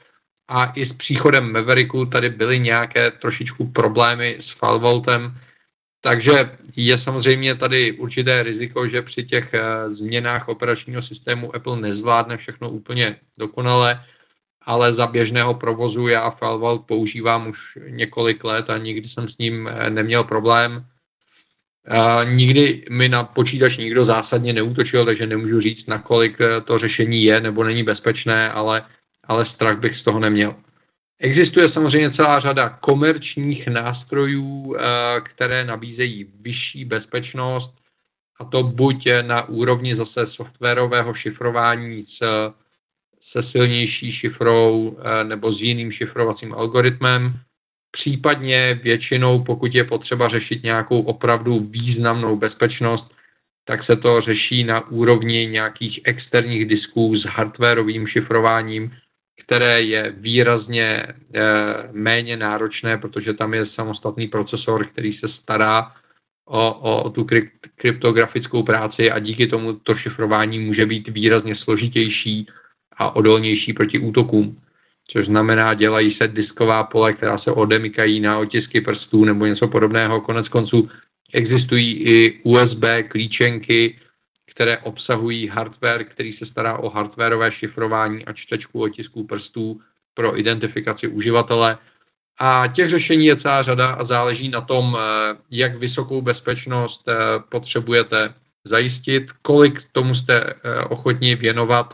a 0.49 0.65
i 0.75 0.89
s 0.89 0.93
příchodem 0.93 1.51
Mavericku 1.51 2.05
tady 2.05 2.29
byly 2.29 2.59
nějaké 2.59 3.11
trošičku 3.11 3.71
problémy 3.71 4.37
s 4.41 4.59
FileVaultem. 4.59 5.37
Takže 6.01 6.57
je 6.75 6.99
samozřejmě 6.99 7.55
tady 7.55 7.91
určité 7.91 8.43
riziko, 8.43 8.87
že 8.87 9.01
při 9.01 9.23
těch 9.23 9.55
změnách 9.91 10.47
operačního 10.47 11.01
systému 11.01 11.55
Apple 11.55 11.79
nezvládne 11.81 12.37
všechno 12.37 12.69
úplně 12.69 13.15
dokonale, 13.37 14.03
ale 14.65 14.93
za 14.93 15.07
běžného 15.07 15.53
provozu 15.53 16.07
já 16.07 16.29
Falval 16.29 16.79
používám 16.79 17.47
už 17.47 17.57
několik 17.89 18.43
let 18.43 18.69
a 18.69 18.77
nikdy 18.77 19.09
jsem 19.09 19.29
s 19.29 19.37
ním 19.37 19.69
neměl 19.89 20.23
problém. 20.23 20.85
Nikdy 22.23 22.85
mi 22.89 23.09
na 23.09 23.23
počítač 23.23 23.77
nikdo 23.77 24.05
zásadně 24.05 24.53
neútočil, 24.53 25.05
takže 25.05 25.27
nemůžu 25.27 25.61
říct, 25.61 25.87
nakolik 25.87 26.37
to 26.65 26.79
řešení 26.79 27.23
je 27.23 27.41
nebo 27.41 27.63
není 27.63 27.83
bezpečné, 27.83 28.51
ale, 28.51 28.85
ale 29.23 29.45
strach 29.45 29.79
bych 29.79 29.97
z 29.97 30.03
toho 30.03 30.19
neměl. 30.19 30.55
Existuje 31.19 31.71
samozřejmě 31.71 32.11
celá 32.11 32.39
řada 32.39 32.69
komerčních 32.69 33.67
nástrojů, 33.67 34.75
které 35.23 35.65
nabízejí 35.65 36.31
vyšší 36.41 36.85
bezpečnost, 36.85 37.73
a 38.39 38.45
to 38.45 38.63
buď 38.63 39.07
na 39.21 39.49
úrovni 39.49 39.95
zase 39.95 40.27
softwarového 40.27 41.13
šifrování 41.13 42.05
s, 42.05 42.19
se 43.37 43.43
silnější 43.51 44.11
šifrou 44.11 44.97
nebo 45.23 45.53
s 45.53 45.61
jiným 45.61 45.91
šifrovacím 45.91 46.53
algoritmem, 46.53 47.39
Případně 47.97 48.79
většinou, 48.83 49.43
pokud 49.43 49.75
je 49.75 49.83
potřeba 49.83 50.29
řešit 50.29 50.63
nějakou 50.63 51.01
opravdu 51.01 51.59
významnou 51.59 52.37
bezpečnost, 52.37 53.13
tak 53.65 53.83
se 53.83 53.95
to 53.95 54.21
řeší 54.21 54.63
na 54.63 54.87
úrovni 54.89 55.47
nějakých 55.47 55.99
externích 56.03 56.65
disků 56.65 57.15
s 57.15 57.25
hardwareovým 57.25 58.07
šifrováním, 58.07 58.91
které 59.45 59.81
je 59.81 60.13
výrazně 60.17 60.85
e, 60.85 61.13
méně 61.91 62.37
náročné, 62.37 62.97
protože 62.97 63.33
tam 63.33 63.53
je 63.53 63.65
samostatný 63.65 64.27
procesor, 64.27 64.85
který 64.85 65.13
se 65.13 65.27
stará 65.27 65.91
o, 66.47 66.73
o, 66.73 67.03
o 67.03 67.09
tu 67.09 67.27
kryptografickou 67.75 68.63
práci 68.63 69.11
a 69.11 69.19
díky 69.19 69.47
tomu 69.47 69.73
to 69.73 69.95
šifrování 69.95 70.59
může 70.59 70.85
být 70.85 71.07
výrazně 71.07 71.55
složitější 71.55 72.47
a 72.97 73.15
odolnější 73.15 73.73
proti 73.73 73.99
útokům 73.99 74.57
což 75.07 75.25
znamená, 75.25 75.73
dělají 75.73 76.13
se 76.13 76.27
disková 76.27 76.83
pole, 76.83 77.13
která 77.13 77.37
se 77.37 77.51
odemykají 77.51 78.19
na 78.19 78.39
otisky 78.39 78.81
prstů 78.81 79.25
nebo 79.25 79.45
něco 79.45 79.67
podobného. 79.67 80.21
Konec 80.21 80.47
konců 80.47 80.89
existují 81.33 81.93
i 81.93 82.41
USB 82.43 82.83
klíčenky, 83.07 83.99
které 84.51 84.77
obsahují 84.77 85.47
hardware, 85.47 86.03
který 86.03 86.33
se 86.33 86.45
stará 86.45 86.77
o 86.77 86.89
hardwareové 86.89 87.51
šifrování 87.51 88.25
a 88.25 88.33
čtečku 88.33 88.81
otisků 88.81 89.27
prstů 89.27 89.79
pro 90.13 90.39
identifikaci 90.39 91.07
uživatele. 91.07 91.77
A 92.39 92.67
těch 92.67 92.89
řešení 92.89 93.25
je 93.25 93.37
celá 93.37 93.63
řada 93.63 93.91
a 93.91 94.05
záleží 94.05 94.49
na 94.49 94.61
tom, 94.61 94.97
eh, 94.99 95.35
jak 95.51 95.75
vysokou 95.75 96.21
bezpečnost 96.21 97.07
eh, 97.07 97.13
potřebujete 97.49 98.33
zajistit, 98.65 99.23
kolik 99.41 99.79
tomu 99.91 100.15
jste 100.15 100.43
eh, 100.43 100.81
ochotni 100.83 101.35
věnovat 101.35 101.93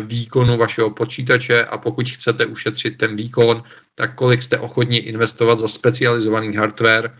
výkonu 0.00 0.56
vašeho 0.56 0.90
počítače 0.90 1.64
a 1.64 1.78
pokud 1.78 2.06
chcete 2.10 2.46
ušetřit 2.46 2.98
ten 2.98 3.16
výkon, 3.16 3.62
tak 3.94 4.14
kolik 4.14 4.42
jste 4.42 4.58
ochotni 4.58 4.98
investovat 4.98 5.58
za 5.58 5.68
specializovaný 5.68 6.56
hardware, 6.56 7.10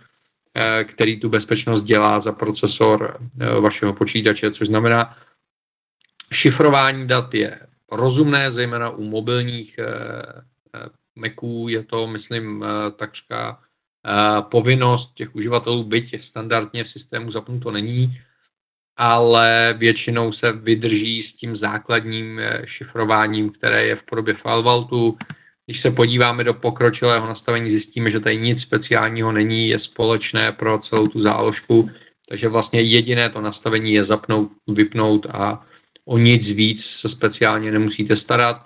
eh, 0.54 0.84
který 0.84 1.20
tu 1.20 1.28
bezpečnost 1.28 1.84
dělá 1.84 2.20
za 2.20 2.32
procesor 2.32 3.18
eh, 3.40 3.60
vašeho 3.60 3.92
počítače, 3.92 4.50
což 4.50 4.68
znamená, 4.68 5.16
šifrování 6.32 7.06
dat 7.08 7.34
je 7.34 7.60
rozumné, 7.92 8.52
zejména 8.52 8.90
u 8.90 9.04
mobilních 9.04 9.80
Maců 11.16 11.68
je 11.68 11.84
to, 11.84 12.06
myslím, 12.06 12.64
takřka 12.96 13.58
povinnost 14.50 15.14
těch 15.14 15.34
uživatelů, 15.34 15.84
byť 15.84 16.24
standardně 16.28 16.84
v 16.84 16.88
systému 16.88 17.32
zapnuto 17.32 17.70
není, 17.70 18.20
ale 18.96 19.74
většinou 19.78 20.32
se 20.32 20.52
vydrží 20.52 21.22
s 21.22 21.36
tím 21.36 21.56
základním 21.56 22.38
eh, 22.38 22.62
šifrováním, 22.66 23.50
které 23.50 23.86
je 23.86 23.96
v 23.96 24.02
podobě 24.02 24.34
FileVaultu. 24.34 25.18
Když 25.66 25.82
se 25.82 25.90
podíváme 25.90 26.44
do 26.44 26.54
pokročilého 26.54 27.26
nastavení, 27.26 27.70
zjistíme, 27.70 28.10
že 28.10 28.20
tady 28.20 28.36
nic 28.36 28.62
speciálního 28.62 29.32
není, 29.32 29.68
je 29.68 29.78
společné 29.78 30.52
pro 30.52 30.78
celou 30.78 31.08
tu 31.08 31.22
záložku, 31.22 31.90
takže 32.28 32.48
vlastně 32.48 32.80
jediné 32.80 33.30
to 33.30 33.40
nastavení 33.40 33.92
je 33.92 34.04
zapnout, 34.04 34.50
vypnout 34.68 35.26
a 35.26 35.66
o 36.04 36.18
nic 36.18 36.42
víc 36.42 36.80
se 37.00 37.08
speciálně 37.08 37.72
nemusíte 37.72 38.16
starat. 38.16 38.62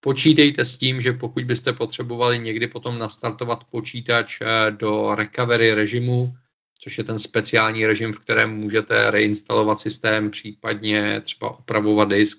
Počítejte 0.00 0.66
s 0.66 0.78
tím, 0.78 1.02
že 1.02 1.12
pokud 1.12 1.44
byste 1.44 1.72
potřebovali 1.72 2.38
někdy 2.38 2.66
potom 2.66 2.98
nastartovat 2.98 3.58
počítač 3.70 4.38
eh, 4.40 4.70
do 4.70 5.14
recovery 5.14 5.74
režimu, 5.74 6.32
což 6.80 6.98
je 6.98 7.04
ten 7.04 7.20
speciální 7.20 7.86
režim, 7.86 8.12
v 8.12 8.18
kterém 8.18 8.50
můžete 8.50 9.10
reinstalovat 9.10 9.80
systém, 9.80 10.30
případně 10.30 11.20
třeba 11.24 11.50
opravovat 11.50 12.08
disk, 12.08 12.38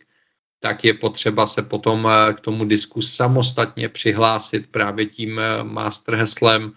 tak 0.62 0.86
je 0.86 0.93
potřeba 0.93 1.47
se 1.47 1.62
potom 1.62 2.08
eh, 2.08 2.34
k 2.34 2.39
tomu 2.39 2.65
disku 2.65 3.01
samostatně 3.01 3.89
přihlásit 3.89 4.71
právě 4.71 5.06
tím 5.06 5.39
eh, 5.39 5.63
master 5.63 6.15
heslem, 6.15 6.71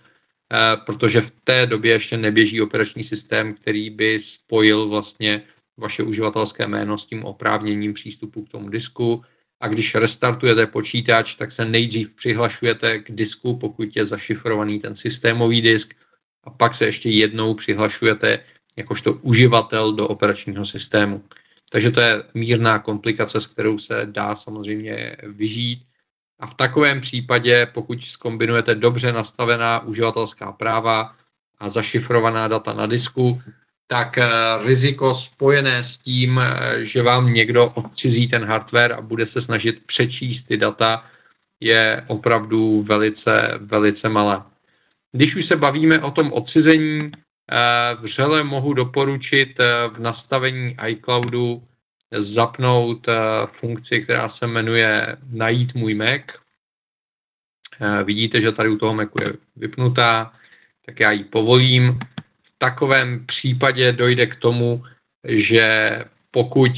eh, 0.53 0.77
protože 0.87 1.21
v 1.21 1.31
té 1.45 1.67
době 1.67 1.93
ještě 1.93 2.17
neběží 2.17 2.63
operační 2.63 3.05
systém, 3.05 3.55
který 3.55 3.91
by 3.91 4.23
spojil 4.35 4.89
vlastně 4.89 5.43
vaše 5.79 6.03
uživatelské 6.03 6.67
jméno 6.67 6.99
s 6.99 7.07
tím 7.07 7.25
oprávněním 7.25 7.95
přístupu 7.95 8.45
k 8.45 8.51
tomu 8.51 8.69
disku. 8.69 9.25
A 9.61 9.69
když 9.69 9.95
restartujete 9.95 10.67
počítač, 10.67 11.35
tak 11.35 11.53
se 11.53 11.65
nejdřív 11.65 12.17
přihlašujete 12.17 12.99
k 12.99 13.13
disku, 13.13 13.59
pokud 13.59 13.89
je 13.97 14.07
zašifrovaný 14.07 14.81
ten 14.81 14.97
systémový 14.97 15.63
disk, 15.63 15.95
a 16.45 16.51
pak 16.51 16.77
se 16.77 16.85
ještě 16.85 17.11
jednou 17.11 17.55
přihlašujete 17.55 18.39
jakožto 18.77 19.13
uživatel 19.13 19.93
do 19.93 20.09
operačního 20.09 20.67
systému. 20.67 21.23
Takže 21.71 21.91
to 21.91 22.01
je 22.01 22.23
mírná 22.35 22.79
komplikace, 22.79 23.41
s 23.41 23.47
kterou 23.47 23.79
se 23.79 24.01
dá 24.05 24.37
samozřejmě 24.37 25.17
vyžít. 25.23 25.83
A 26.41 26.47
v 26.47 26.55
takovém 26.55 27.01
případě, 27.01 27.67
pokud 27.75 27.99
skombinujete 28.05 28.75
dobře 28.75 29.13
nastavená 29.13 29.81
uživatelská 29.81 30.53
práva 30.53 31.15
a 31.59 31.71
zašifrovaná 31.71 32.49
data 32.49 32.73
na 32.73 32.87
disku, 32.87 33.43
tak 33.87 34.19
eh, 34.19 34.29
riziko 34.65 35.15
spojené 35.15 35.91
s 35.95 35.99
tím, 35.99 36.39
eh, 36.39 36.85
že 36.85 37.03
vám 37.03 37.33
někdo 37.33 37.67
odcizí 37.67 38.29
ten 38.29 38.45
hardware 38.45 38.93
a 38.93 39.01
bude 39.01 39.27
se 39.27 39.43
snažit 39.43 39.87
přečíst 39.87 40.47
ty 40.47 40.57
data, 40.57 41.05
je 41.61 42.05
opravdu 42.07 42.83
velice, 42.83 43.59
velice 43.61 44.09
malé. 44.09 44.43
Když 45.15 45.37
už 45.37 45.47
se 45.47 45.57
bavíme 45.57 46.01
o 46.01 46.11
tom 46.11 46.33
odcizení, 46.33 47.11
eh, 47.13 47.95
vřele 48.01 48.45
mohu 48.45 48.75
doporučit 48.75 49.61
eh, 49.61 49.89
v 49.89 49.99
nastavení 49.99 50.77
iCloudu 50.87 51.63
zapnout 52.35 53.09
eh, 53.09 53.15
funkci, 53.61 54.01
která 54.01 54.29
se 54.29 54.47
jmenuje 54.47 55.17
najít 55.33 55.75
můj 55.75 55.95
Mac. 55.95 56.23
Vidíte, 58.05 58.41
že 58.41 58.53
tady 58.53 58.69
u 58.69 58.79
toho 58.79 58.95
Macu 58.95 59.23
je 59.23 59.33
vypnutá, 59.57 60.33
tak 60.87 61.01
já 61.01 61.11
ji 61.11 61.25
povolím. 61.25 61.99
V 62.43 62.59
takovém 62.59 63.27
případě 63.27 63.93
dojde 63.93 64.27
k 64.27 64.37
tomu, 64.37 64.85
že 65.29 65.99
pokud 66.31 66.71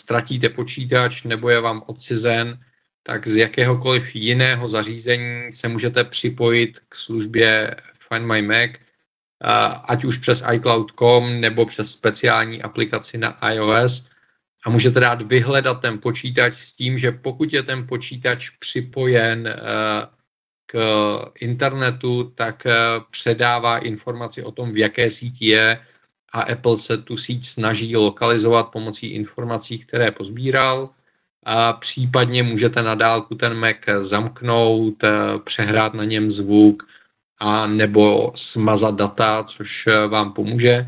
ztratíte 0.00 0.48
počítač 0.48 1.22
nebo 1.22 1.50
je 1.50 1.60
vám 1.60 1.82
odcizen, 1.86 2.58
tak 3.08 3.28
z 3.28 3.36
jakéhokoliv 3.36 4.14
jiného 4.14 4.68
zařízení 4.68 5.52
se 5.60 5.68
můžete 5.68 6.04
připojit 6.04 6.78
k 6.88 6.94
službě 6.96 7.76
Find 8.08 8.26
My 8.26 8.42
Mac, 8.42 8.70
ať 9.84 10.04
už 10.04 10.18
přes 10.18 10.38
iCloud.com 10.52 11.40
nebo 11.40 11.66
přes 11.66 11.90
speciální 11.90 12.62
aplikaci 12.62 13.18
na 13.18 13.38
iOS. 13.52 14.04
A 14.64 14.70
můžete 14.70 15.00
dát 15.00 15.22
vyhledat 15.22 15.80
ten 15.80 15.98
počítač 15.98 16.52
s 16.52 16.76
tím, 16.76 16.98
že 16.98 17.12
pokud 17.12 17.52
je 17.52 17.62
ten 17.62 17.86
počítač 17.86 18.50
připojen 18.60 19.56
k 20.66 20.78
internetu, 21.40 22.32
tak 22.36 22.66
předává 23.10 23.78
informaci 23.78 24.42
o 24.42 24.52
tom, 24.52 24.72
v 24.72 24.78
jaké 24.78 25.10
síti 25.10 25.46
je 25.46 25.80
a 26.32 26.40
Apple 26.40 26.76
se 26.86 26.98
tu 26.98 27.16
síť 27.16 27.48
snaží 27.48 27.96
lokalizovat 27.96 28.70
pomocí 28.72 29.06
informací, 29.06 29.78
které 29.78 30.10
pozbíral 30.10 30.90
případně 31.80 32.42
můžete 32.42 32.82
na 32.82 32.94
dálku 32.94 33.34
ten 33.34 33.54
Mac 33.54 33.76
zamknout, 34.10 35.04
eh, 35.04 35.10
přehrát 35.44 35.94
na 35.94 36.04
něm 36.04 36.32
zvuk 36.32 36.82
a 37.40 37.66
nebo 37.66 38.32
smazat 38.52 38.94
data, 38.94 39.44
což 39.56 39.68
eh, 39.86 40.06
vám 40.06 40.32
pomůže. 40.32 40.86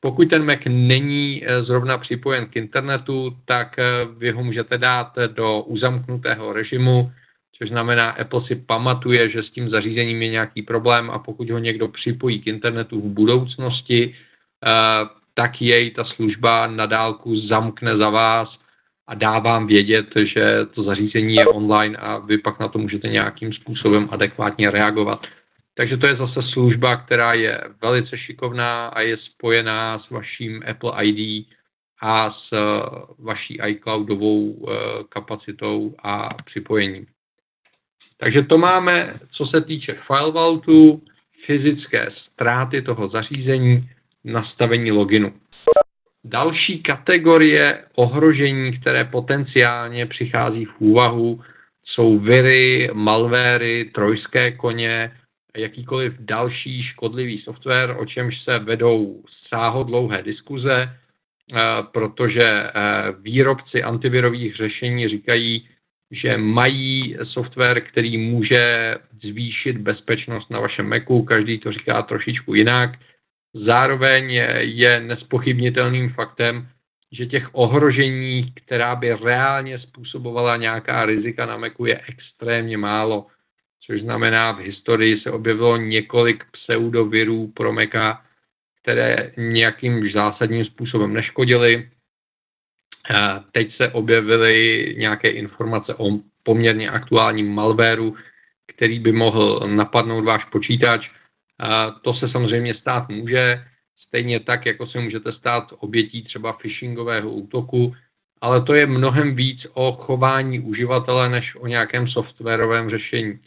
Pokud 0.00 0.30
ten 0.30 0.44
Mac 0.44 0.58
není 0.68 1.42
eh, 1.44 1.62
zrovna 1.62 1.98
připojen 1.98 2.46
k 2.46 2.56
internetu, 2.56 3.36
tak 3.44 3.76
vy 4.18 4.30
ho 4.30 4.44
můžete 4.44 4.78
dát 4.78 5.12
do 5.34 5.62
uzamknutého 5.62 6.52
režimu, 6.52 7.12
což 7.58 7.68
znamená, 7.68 8.10
Apple 8.10 8.46
si 8.46 8.56
pamatuje, 8.56 9.30
že 9.30 9.42
s 9.42 9.50
tím 9.50 9.70
zařízením 9.70 10.22
je 10.22 10.28
nějaký 10.28 10.62
problém 10.62 11.10
a 11.10 11.18
pokud 11.18 11.50
ho 11.50 11.58
někdo 11.58 11.88
připojí 11.88 12.40
k 12.40 12.46
internetu 12.46 13.00
v 13.00 13.04
budoucnosti, 13.04 14.14
tak 15.34 15.62
jej 15.62 15.90
ta 15.90 16.04
služba 16.04 16.66
na 16.66 16.86
dálku 16.86 17.36
zamkne 17.36 17.96
za 17.96 18.10
vás 18.10 18.58
a 19.08 19.14
dá 19.14 19.38
vám 19.38 19.66
vědět, 19.66 20.06
že 20.16 20.66
to 20.74 20.82
zařízení 20.82 21.34
je 21.34 21.46
online 21.46 21.96
a 21.96 22.18
vy 22.18 22.38
pak 22.38 22.58
na 22.58 22.68
to 22.68 22.78
můžete 22.78 23.08
nějakým 23.08 23.52
způsobem 23.52 24.08
adekvátně 24.10 24.70
reagovat. 24.70 25.26
Takže 25.74 25.96
to 25.96 26.08
je 26.08 26.16
zase 26.16 26.42
služba, 26.42 26.96
která 26.96 27.32
je 27.34 27.60
velice 27.82 28.18
šikovná 28.18 28.86
a 28.86 29.00
je 29.00 29.16
spojená 29.16 29.98
s 29.98 30.10
vaším 30.10 30.62
Apple 30.70 30.92
ID 31.04 31.46
a 32.02 32.30
s 32.30 32.50
vaší 33.18 33.58
iCloudovou 33.66 34.68
kapacitou 35.08 35.94
a 36.02 36.28
připojením. 36.44 37.06
Takže 38.18 38.42
to 38.42 38.58
máme, 38.58 39.14
co 39.30 39.46
se 39.46 39.60
týče 39.60 39.96
file 40.06 40.32
vaultu, 40.32 41.02
fyzické 41.46 42.08
ztráty 42.10 42.82
toho 42.82 43.08
zařízení, 43.08 43.90
nastavení 44.24 44.92
loginu. 44.92 45.32
Další 46.28 46.82
kategorie 46.82 47.84
ohrožení, 47.94 48.80
které 48.80 49.04
potenciálně 49.04 50.06
přichází 50.06 50.64
v 50.64 50.74
úvahu, 50.78 51.40
jsou 51.84 52.18
viry, 52.18 52.90
malvéry, 52.92 53.90
trojské 53.94 54.52
koně, 54.52 55.12
jakýkoliv 55.56 56.14
další 56.20 56.82
škodlivý 56.82 57.38
software, 57.38 57.96
o 57.98 58.06
čemž 58.06 58.42
se 58.42 58.58
vedou 58.58 59.22
sáhodlouhé 59.48 60.22
diskuze, 60.22 60.88
eh, 60.88 61.58
protože 61.92 62.42
eh, 62.44 62.72
výrobci 63.20 63.82
antivirových 63.82 64.56
řešení 64.56 65.08
říkají, 65.08 65.68
že 66.10 66.36
mají 66.36 67.16
software, 67.24 67.80
který 67.80 68.18
může 68.18 68.94
zvýšit 69.22 69.78
bezpečnost 69.78 70.50
na 70.50 70.60
vašem 70.60 70.88
Macu, 70.88 71.22
každý 71.22 71.58
to 71.58 71.72
říká 71.72 72.02
trošičku 72.02 72.54
jinak. 72.54 72.90
Zároveň 73.54 74.30
je 74.60 75.00
nespochybnitelným 75.00 76.10
faktem, 76.10 76.68
že 77.12 77.26
těch 77.26 77.48
ohrožení, 77.52 78.52
která 78.52 78.96
by 78.96 79.14
reálně 79.14 79.78
způsobovala 79.78 80.56
nějaká 80.56 81.06
rizika 81.06 81.46
na 81.46 81.56
Macu, 81.56 81.84
je 81.84 82.00
extrémně 82.08 82.78
málo. 82.78 83.26
Což 83.86 84.00
znamená, 84.00 84.52
v 84.52 84.58
historii 84.58 85.20
se 85.20 85.30
objevilo 85.30 85.76
několik 85.76 86.44
pseudovirů 86.52 87.52
pro 87.56 87.72
Maca, 87.72 88.22
které 88.82 89.32
nějakým 89.36 90.10
zásadním 90.12 90.64
způsobem 90.64 91.12
neškodily. 91.12 91.88
Teď 93.52 93.76
se 93.76 93.88
objevily 93.88 94.94
nějaké 94.98 95.30
informace 95.30 95.94
o 95.94 96.10
poměrně 96.42 96.90
aktuálním 96.90 97.54
malwareu, 97.54 98.16
který 98.66 98.98
by 98.98 99.12
mohl 99.12 99.60
napadnout 99.66 100.24
váš 100.24 100.44
počítač. 100.44 101.10
To 102.02 102.14
se 102.14 102.28
samozřejmě 102.28 102.74
stát 102.74 103.08
může, 103.08 103.64
stejně 104.06 104.40
tak, 104.40 104.66
jako 104.66 104.86
se 104.86 105.00
můžete 105.00 105.32
stát 105.32 105.72
obětí 105.78 106.22
třeba 106.22 106.52
phishingového 106.52 107.30
útoku, 107.30 107.94
ale 108.40 108.62
to 108.62 108.74
je 108.74 108.86
mnohem 108.86 109.36
víc 109.36 109.66
o 109.74 109.92
chování 109.92 110.60
uživatele, 110.60 111.28
než 111.28 111.54
o 111.54 111.66
nějakém 111.66 112.08
softwarovém 112.08 112.90
řešení. 112.90 113.38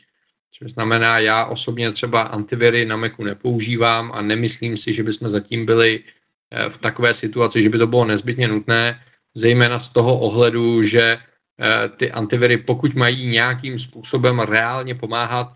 Což 0.60 0.72
znamená, 0.72 1.20
já 1.20 1.46
osobně 1.46 1.92
třeba 1.92 2.22
antiviry 2.22 2.86
na 2.86 2.98
Macu 2.98 3.24
nepoužívám 3.24 4.12
a 4.12 4.22
nemyslím 4.22 4.78
si, 4.78 4.94
že 4.94 5.04
bychom 5.04 5.32
zatím 5.32 5.66
byli 5.66 6.00
eh, 6.52 6.70
v 6.70 6.78
takové 6.78 7.16
situaci, 7.16 7.64
že 7.64 7.70
by 7.70 7.78
to 7.78 7.88
bylo 7.88 8.06
nezbytně 8.06 8.48
nutné 8.48 9.00
zejména 9.36 9.84
z 9.84 9.90
toho 9.90 10.20
ohledu, 10.20 10.84
že 10.84 11.18
eh, 11.18 11.90
ty 11.98 12.12
antiviry, 12.12 12.58
pokud 12.58 12.96
mají 12.96 13.28
nějakým 13.28 13.80
způsobem 13.80 14.40
reálně 14.40 14.96
pomáhat, 14.96 15.54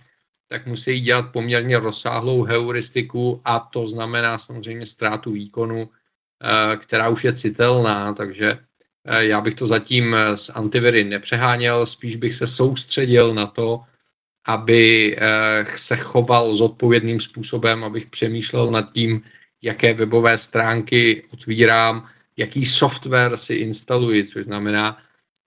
tak 0.50 0.66
musí 0.66 1.02
dělat 1.02 1.32
poměrně 1.32 1.80
rozsáhlou 1.80 2.44
heuristiku 2.44 3.42
a 3.46 3.60
to 3.60 3.88
znamená 3.88 4.40
samozřejmě 4.40 4.88
ztrátu 4.88 5.32
výkonu, 5.32 5.90
eh, 6.44 6.78
která 6.78 7.10
už 7.10 7.24
je 7.24 7.36
citelná, 7.36 8.14
takže 8.14 8.60
eh, 9.06 9.26
já 9.26 9.42
bych 9.42 9.56
to 9.56 9.68
zatím 9.68 10.16
s 10.16 10.50
antiviry 10.54 11.04
nepřeháněl, 11.04 11.86
spíš 11.86 12.16
bych 12.16 12.38
se 12.38 12.48
soustředil 12.48 13.34
na 13.34 13.48
to, 13.48 13.82
aby 14.48 15.18
se 15.88 15.96
choval 15.96 16.58
zodpovědným 16.58 17.22
způsobem, 17.22 17.84
abych 17.84 18.06
přemýšlel 18.06 18.72
nad 18.72 18.94
tím, 18.94 19.22
jaké 19.62 19.94
webové 19.94 20.40
stránky 20.48 21.24
otvírám, 21.34 22.08
jaký 22.38 22.66
software 22.66 23.40
si 23.46 23.54
instaluji, 23.54 24.28
což 24.28 24.46
znamená 24.46 24.98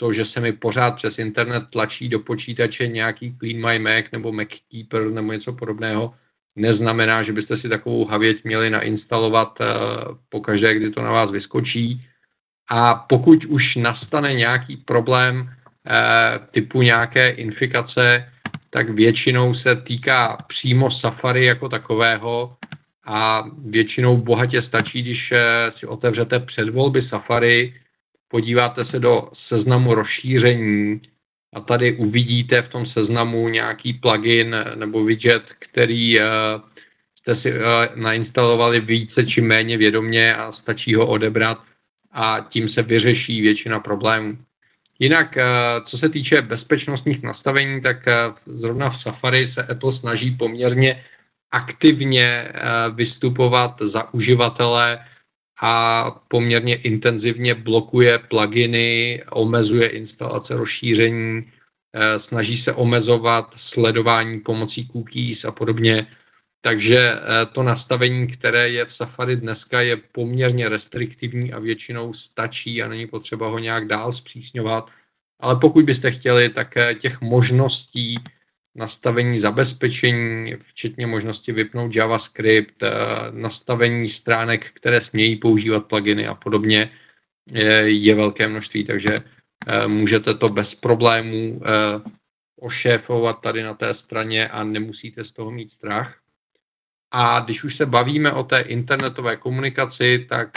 to, 0.01 0.13
že 0.13 0.25
se 0.25 0.41
mi 0.41 0.53
pořád 0.53 0.91
přes 0.97 1.19
internet 1.19 1.63
tlačí 1.73 2.09
do 2.09 2.21
počítače 2.21 2.89
nějaký 2.89 3.37
Clean 3.39 3.67
My 3.67 3.79
Mac 3.79 4.05
nebo 4.13 4.33
MacKeeper 4.33 5.11
nebo 5.11 5.33
něco 5.33 5.53
podobného, 5.53 6.15
neznamená, 6.57 7.23
že 7.23 7.33
byste 7.33 7.59
si 7.59 7.69
takovou 7.69 8.05
havěť 8.05 8.45
měli 8.45 8.71
nainstalovat 8.71 9.61
uh, 9.61 9.67
pokaždé, 10.29 10.75
kdy 10.75 10.91
to 10.91 11.03
na 11.03 11.13
vás 11.13 11.31
vyskočí. 11.31 12.07
A 12.71 12.95
pokud 12.95 13.45
už 13.45 13.77
nastane 13.77 14.35
nějaký 14.35 14.77
problém 14.77 15.41
uh, 15.41 16.47
typu 16.51 16.83
nějaké 16.83 17.29
infikace, 17.29 18.33
tak 18.71 18.91
většinou 18.91 19.55
se 19.55 19.77
týká 19.77 20.45
přímo 20.49 20.91
Safari 20.91 21.45
jako 21.45 21.69
takového, 21.69 22.57
a 23.09 23.45
většinou 23.65 24.17
bohatě 24.17 24.63
stačí, 24.63 25.03
když 25.03 25.33
eh, 25.33 25.73
si 25.79 25.87
otevřete 25.87 26.39
předvolby 26.39 27.03
Safari, 27.03 27.75
podíváte 28.29 28.85
se 28.85 28.99
do 28.99 29.29
seznamu 29.49 29.95
rozšíření 29.95 31.01
a 31.55 31.61
tady 31.61 31.97
uvidíte 31.97 32.63
v 32.63 32.69
tom 32.69 32.87
seznamu 32.87 33.49
nějaký 33.49 33.93
plugin 33.93 34.57
nebo 34.75 35.05
widget, 35.05 35.43
který 35.59 36.21
eh, 36.21 36.25
jste 37.19 37.37
si 37.37 37.53
eh, 37.53 37.61
nainstalovali 37.95 38.81
více 38.81 39.27
či 39.27 39.41
méně 39.41 39.79
vědomě 39.79 40.37
a 40.37 40.53
stačí 40.53 40.95
ho 40.95 41.07
odebrat 41.07 41.59
a 42.13 42.47
tím 42.51 42.69
se 42.69 42.83
vyřeší 42.83 43.41
většina 43.41 43.81
problémů. 43.81 44.39
Jinak, 44.99 45.39
co 45.87 45.99
se 45.99 46.09
týče 46.09 46.43
bezpečnostních 46.43 47.23
nastavení, 47.23 47.83
tak 47.83 47.97
zrovna 48.47 48.91
v 48.91 49.03
Safari 49.03 49.53
se 49.55 49.63
Apple 49.63 49.99
snaží 49.99 50.31
poměrně 50.31 51.05
aktivně 51.51 52.25
eh, 52.25 52.53
vystupovat 52.95 53.75
za 53.93 54.15
uživatele 54.15 54.99
a 55.61 56.11
poměrně 56.29 56.77
intenzivně 56.77 57.55
blokuje 57.55 58.19
pluginy, 58.19 59.23
omezuje 59.31 59.89
instalace 59.89 60.55
rozšíření, 60.55 61.43
eh, 61.95 62.21
snaží 62.29 62.63
se 62.63 62.73
omezovat 62.73 63.55
sledování 63.73 64.41
pomocí 64.41 64.89
cookies 64.89 65.45
a 65.45 65.53
podobně. 65.53 66.07
Takže 66.63 66.99
eh, 66.99 67.47
to 67.53 67.63
nastavení, 67.63 68.27
které 68.27 68.71
je 68.71 68.85
v 68.85 68.95
Safari 68.95 69.37
dneska, 69.37 69.81
je 69.81 69.97
poměrně 69.97 70.69
restriktivní 70.69 71.53
a 71.53 71.59
většinou 71.59 72.15
stačí 72.15 72.83
a 72.83 72.89
není 72.89 73.07
potřeba 73.07 73.49
ho 73.49 73.59
nějak 73.59 73.87
dál 73.87 74.13
zpřísňovat. 74.13 74.91
Ale 75.41 75.57
pokud 75.61 75.85
byste 75.85 76.11
chtěli, 76.11 76.49
tak 76.49 76.75
těch 77.01 77.21
možností 77.21 78.19
nastavení 78.79 79.41
zabezpečení, 79.41 80.55
včetně 80.55 81.07
možnosti 81.07 81.53
vypnout 81.53 81.95
JavaScript, 81.95 82.83
eh, 82.83 82.91
nastavení 83.31 84.11
stránek, 84.11 84.67
které 84.75 85.01
smějí 85.05 85.37
používat 85.37 85.87
pluginy 85.87 86.27
a 86.27 86.35
podobně, 86.35 86.91
je 87.85 88.15
velké 88.15 88.49
množství, 88.49 88.85
takže 88.85 89.23
eh, 89.67 89.89
můžete 89.89 90.35
to 90.35 90.49
bez 90.49 90.75
problémů 90.75 91.61
eh, 91.65 92.11
ošéfovat 92.61 93.41
tady 93.41 93.63
na 93.63 93.75
té 93.75 93.95
straně 93.95 94.49
a 94.49 94.65
nemusíte 94.65 95.25
z 95.25 95.33
toho 95.33 95.51
mít 95.51 95.73
strach. 95.73 96.17
A 97.11 97.41
když 97.41 97.65
už 97.65 97.77
se 97.77 97.87
bavíme 97.87 98.33
o 98.33 98.45
té 98.45 98.61
internetové 98.61 99.37
komunikaci, 99.37 100.27
tak 100.29 100.49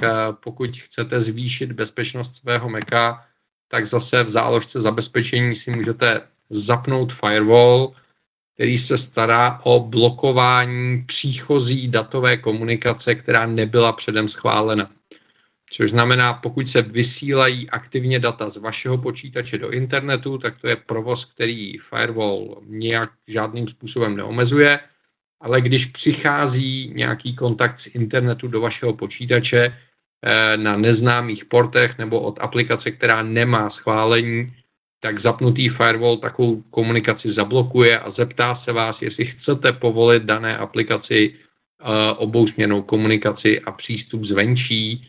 pokud 0.43 0.69
chcete 0.77 1.23
zvýšit 1.23 1.71
bezpečnost 1.71 2.35
svého 2.35 2.69
Maca, 2.69 3.25
tak 3.69 3.89
zase 3.89 4.23
v 4.23 4.31
záložce 4.31 4.81
zabezpečení 4.81 5.55
si 5.55 5.71
můžete 5.71 6.21
zapnout 6.49 7.13
firewall, 7.13 7.93
který 8.61 8.87
se 8.87 8.97
stará 8.97 9.59
o 9.63 9.79
blokování 9.79 11.03
příchozí 11.07 11.87
datové 11.87 12.37
komunikace, 12.37 13.15
která 13.15 13.45
nebyla 13.45 13.93
předem 13.93 14.29
schválena. 14.29 14.89
Což 15.73 15.91
znamená, 15.91 16.33
pokud 16.33 16.71
se 16.71 16.81
vysílají 16.81 17.69
aktivně 17.69 18.19
data 18.19 18.49
z 18.49 18.57
vašeho 18.57 18.97
počítače 18.97 19.57
do 19.57 19.71
internetu, 19.71 20.37
tak 20.37 20.61
to 20.61 20.67
je 20.67 20.75
provoz, 20.75 21.25
který 21.25 21.77
firewall 21.77 22.61
nějak 22.67 23.09
žádným 23.27 23.67
způsobem 23.67 24.17
neomezuje, 24.17 24.79
ale 25.41 25.61
když 25.61 25.85
přichází 25.85 26.91
nějaký 26.95 27.35
kontakt 27.35 27.79
z 27.79 27.95
internetu 27.95 28.47
do 28.47 28.61
vašeho 28.61 28.93
počítače 28.93 29.73
eh, 30.25 30.57
na 30.57 30.77
neznámých 30.77 31.45
portech 31.45 31.97
nebo 31.97 32.19
od 32.19 32.37
aplikace, 32.41 32.91
která 32.91 33.23
nemá 33.23 33.69
schválení, 33.69 34.53
tak 35.01 35.21
zapnutý 35.21 35.69
firewall 35.69 36.17
takovou 36.17 36.61
komunikaci 36.61 37.33
zablokuje 37.33 37.99
a 37.99 38.11
zeptá 38.11 38.55
se 38.55 38.71
vás, 38.71 39.01
jestli 39.01 39.25
chcete 39.25 39.73
povolit 39.73 40.23
dané 40.23 40.57
aplikaci 40.57 41.33
uh, 41.33 41.87
obousměrnou 42.17 42.81
komunikaci 42.81 43.61
a 43.61 43.71
přístup 43.71 44.23
zvenčí. 44.23 45.07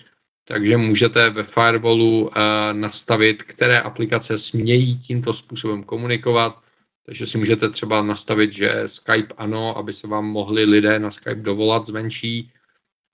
Takže 0.48 0.76
můžete 0.76 1.30
ve 1.30 1.42
firewallu 1.42 2.20
uh, 2.22 2.32
nastavit, 2.72 3.42
které 3.42 3.78
aplikace 3.78 4.38
smějí 4.38 4.98
tímto 4.98 5.34
způsobem 5.34 5.84
komunikovat. 5.84 6.58
Takže 7.06 7.26
si 7.26 7.38
můžete 7.38 7.70
třeba 7.70 8.02
nastavit, 8.02 8.52
že 8.52 8.88
Skype 8.92 9.34
ano, 9.36 9.76
aby 9.76 9.92
se 9.92 10.06
vám 10.06 10.24
mohli 10.24 10.64
lidé 10.64 10.98
na 10.98 11.10
Skype 11.10 11.42
dovolat 11.42 11.86
zvenčí, 11.86 12.50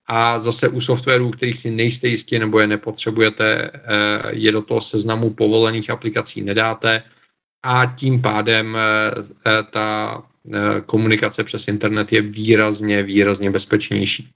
a 0.09 0.41
zase 0.41 0.69
u 0.69 0.81
softwarů, 0.81 1.31
kterých 1.31 1.61
si 1.61 1.71
nejste 1.71 2.09
jistí 2.09 2.39
nebo 2.39 2.61
je 2.61 2.67
nepotřebujete, 2.67 3.71
eh, 3.75 3.81
je 4.31 4.53
do 4.53 4.63
toho 4.63 4.83
seznamu 4.83 5.35
povolených 5.35 5.91
aplikací 5.91 6.43
nedáte 6.43 7.03
a 7.63 7.87
tím 7.87 8.23
pádem 8.23 8.77
eh, 8.77 9.11
eh, 9.47 9.63
ta 9.73 10.23
komunikace 10.87 11.45
přes 11.45 11.63
internet 11.67 12.13
je 12.13 12.23
výrazně, 12.23 13.03
výrazně 13.03 13.51
bezpečnější. 13.51 14.29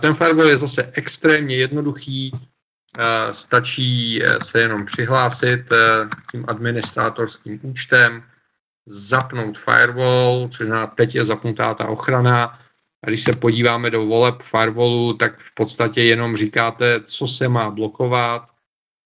Ten 0.00 0.14
firewall 0.14 0.50
je 0.50 0.58
zase 0.58 0.92
extrémně 0.92 1.56
jednoduchý, 1.56 2.32
stačí 3.44 4.22
se 4.50 4.60
jenom 4.60 4.86
přihlásit 4.86 5.64
tím 6.32 6.44
administrátorským 6.48 7.60
účtem, 7.62 8.22
zapnout 9.10 9.58
firewall, 9.58 10.48
což 10.56 10.66
znamená, 10.66 10.86
teď 10.86 11.14
je 11.14 11.26
zapnutá 11.26 11.74
ta 11.74 11.86
ochrana, 11.86 12.58
a 13.04 13.10
když 13.10 13.24
se 13.24 13.36
podíváme 13.36 13.90
do 13.90 14.06
voleb 14.06 14.34
firewallu, 14.50 15.14
tak 15.14 15.38
v 15.38 15.54
podstatě 15.54 16.02
jenom 16.02 16.36
říkáte, 16.36 17.00
co 17.06 17.28
se 17.28 17.48
má 17.48 17.70
blokovat 17.70 18.48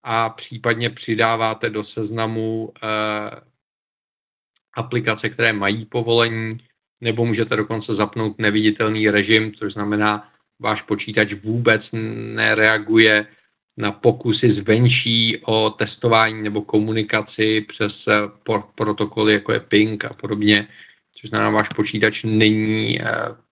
a 0.03 0.29
případně 0.29 0.91
přidáváte 0.91 1.71
do 1.71 1.85
seznamu 1.85 2.73
eh, 2.83 3.41
aplikace, 4.75 5.29
které 5.29 5.53
mají 5.53 5.85
povolení, 5.85 6.59
nebo 7.01 7.27
můžete 7.27 7.57
dokonce 7.57 7.95
zapnout 7.95 8.39
neviditelný 8.39 9.11
režim, 9.11 9.55
což 9.55 9.73
znamená, 9.73 10.29
váš 10.61 10.83
počítač 10.83 11.33
vůbec 11.33 11.83
nereaguje 12.35 13.27
na 13.77 13.93
pokusy 13.93 14.55
zvenčí 14.55 15.39
o 15.47 15.71
testování 15.71 16.43
nebo 16.43 16.63
komunikaci 16.63 17.67
přes 17.69 17.93
eh, 18.09 18.13
protokoly, 18.75 19.33
jako 19.33 19.53
je 19.53 19.61
ping 19.61 20.05
a 20.05 20.15
podobně, 20.15 20.69
což 21.21 21.31
znamená, 21.31 21.51
váš 21.51 21.69
počítač 21.69 22.23
není 22.23 23.01
eh, 23.01 23.05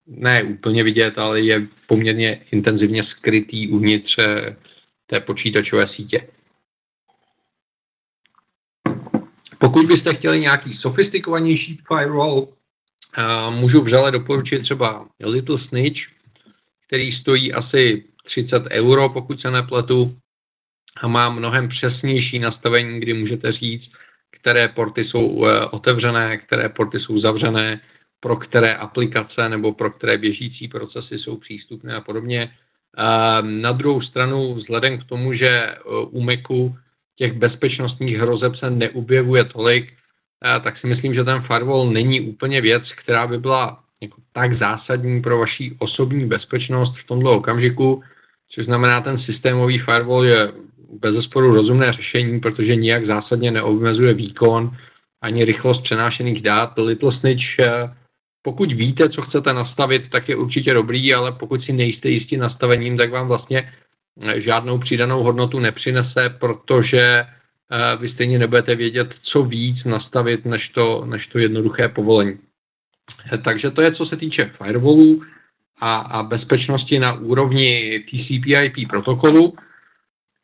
ne 0.06 0.42
úplně 0.42 0.84
vidět, 0.84 1.18
ale 1.18 1.40
je 1.40 1.66
poměrně 1.86 2.40
intenzivně 2.52 3.04
skrytý 3.04 3.68
uvnitř 3.68 4.18
eh, 4.18 4.56
té 5.06 5.20
počítačové 5.20 5.88
sítě. 5.88 6.28
Pokud 9.58 9.86
byste 9.86 10.14
chtěli 10.14 10.40
nějaký 10.40 10.76
sofistikovanější 10.76 11.78
firewall, 11.88 12.48
můžu 13.50 13.82
vřele 13.82 14.10
doporučit 14.10 14.62
třeba 14.62 15.08
Little 15.24 15.58
Snitch, 15.68 16.00
který 16.86 17.12
stojí 17.12 17.52
asi 17.52 18.04
30 18.24 18.62
euro, 18.70 19.08
pokud 19.08 19.40
se 19.40 19.50
nepletu, 19.50 20.16
a 20.96 21.08
má 21.08 21.30
mnohem 21.30 21.68
přesnější 21.68 22.38
nastavení, 22.38 23.00
kdy 23.00 23.12
můžete 23.14 23.52
říct, 23.52 23.92
které 24.40 24.68
porty 24.68 25.04
jsou 25.04 25.46
eh, 25.46 25.66
otevřené, 25.66 26.36
které 26.36 26.68
porty 26.68 27.00
jsou 27.00 27.18
zavřené, 27.20 27.80
pro 28.20 28.36
které 28.36 28.74
aplikace 28.74 29.48
nebo 29.48 29.72
pro 29.72 29.90
které 29.90 30.18
běžící 30.18 30.68
procesy 30.68 31.18
jsou 31.18 31.36
přístupné 31.36 31.94
a 31.94 32.00
podobně. 32.00 32.50
Na 33.40 33.72
druhou 33.72 34.02
stranu, 34.02 34.54
vzhledem 34.54 34.98
k 34.98 35.04
tomu, 35.04 35.32
že 35.32 35.48
eh, 35.48 35.76
u 36.10 36.20
Macu 36.20 36.76
těch 37.16 37.32
bezpečnostních 37.32 38.16
hrozeb 38.16 38.56
se 38.56 38.70
neobjevuje 38.70 39.44
tolik, 39.44 39.92
eh, 39.92 40.60
tak 40.60 40.78
si 40.78 40.86
myslím, 40.86 41.14
že 41.14 41.24
ten 41.24 41.42
firewall 41.42 41.90
není 41.90 42.20
úplně 42.20 42.60
věc, 42.60 42.92
která 42.92 43.26
by 43.26 43.38
byla 43.38 43.80
jako 44.00 44.16
tak 44.32 44.58
zásadní 44.58 45.22
pro 45.22 45.38
vaši 45.38 45.76
osobní 45.78 46.26
bezpečnost 46.26 46.96
v 46.98 47.06
tomto 47.06 47.32
okamžiku, 47.32 48.02
což 48.48 48.64
znamená, 48.64 49.00
ten 49.00 49.18
systémový 49.18 49.78
firewall 49.78 50.24
je 50.24 50.52
bez 51.00 51.14
zesporu 51.14 51.54
rozumné 51.54 51.92
řešení, 51.92 52.40
protože 52.40 52.76
nijak 52.76 53.06
zásadně 53.06 53.50
neobmezuje 53.50 54.14
výkon 54.14 54.76
ani 55.22 55.44
rychlost 55.44 55.82
přenášených 55.82 56.42
dát. 56.42 56.78
Little 56.78 57.12
Snitch, 57.20 57.58
eh, 57.58 57.90
pokud 58.42 58.72
víte, 58.72 59.08
co 59.08 59.22
chcete 59.22 59.52
nastavit, 59.52 60.10
tak 60.10 60.28
je 60.28 60.36
určitě 60.36 60.74
dobrý, 60.74 61.14
ale 61.14 61.32
pokud 61.32 61.64
si 61.64 61.72
nejste 61.72 62.08
jistí 62.08 62.36
nastavením, 62.36 62.96
tak 62.96 63.10
vám 63.10 63.28
vlastně 63.28 63.72
eh, 64.22 64.40
žádnou 64.40 64.78
přidanou 64.78 65.22
hodnotu 65.22 65.58
nepřinese, 65.58 66.36
protože 66.40 67.00
eh, 67.00 67.26
vy 68.00 68.08
stejně 68.08 68.38
nebudete 68.38 68.74
vědět, 68.74 69.14
co 69.22 69.42
víc 69.42 69.84
nastavit, 69.84 70.44
než 70.44 70.68
to, 70.68 71.04
než 71.06 71.26
to 71.26 71.38
jednoduché 71.38 71.88
povolení. 71.88 72.38
Takže 73.44 73.70
to 73.70 73.82
je, 73.82 73.92
co 73.92 74.06
se 74.06 74.16
týče 74.16 74.50
firewallů 74.58 75.22
a, 75.80 75.96
a 75.96 76.22
bezpečnosti 76.22 76.98
na 76.98 77.12
úrovni 77.12 78.00
TCP/IP 78.08 78.88
protokolu. 78.88 79.54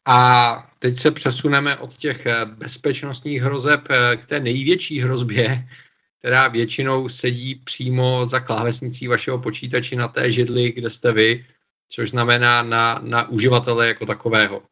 A 0.06 0.70
teď 0.78 1.02
se 1.02 1.10
přesuneme 1.10 1.76
od 1.76 1.96
těch 1.96 2.26
eh, 2.26 2.44
bezpečnostních 2.44 3.42
hrozeb 3.42 3.80
eh, 3.90 4.16
k 4.16 4.26
té 4.26 4.40
největší 4.40 5.00
hrozbě, 5.00 5.68
která 6.18 6.48
většinou 6.48 7.08
sedí 7.08 7.54
přímo 7.64 8.28
za 8.30 8.40
klávesnicí 8.40 9.08
vašeho 9.08 9.38
počítače 9.38 9.96
na 9.96 10.08
té 10.08 10.32
židli, 10.32 10.72
kde 10.72 10.90
jste 10.90 11.12
vy, 11.12 11.44
což 11.90 12.10
znamená 12.10 12.62
na, 12.62 13.00
na 13.02 13.28
uživatele 13.28 13.88
jako 13.88 14.06
takového. 14.06 14.62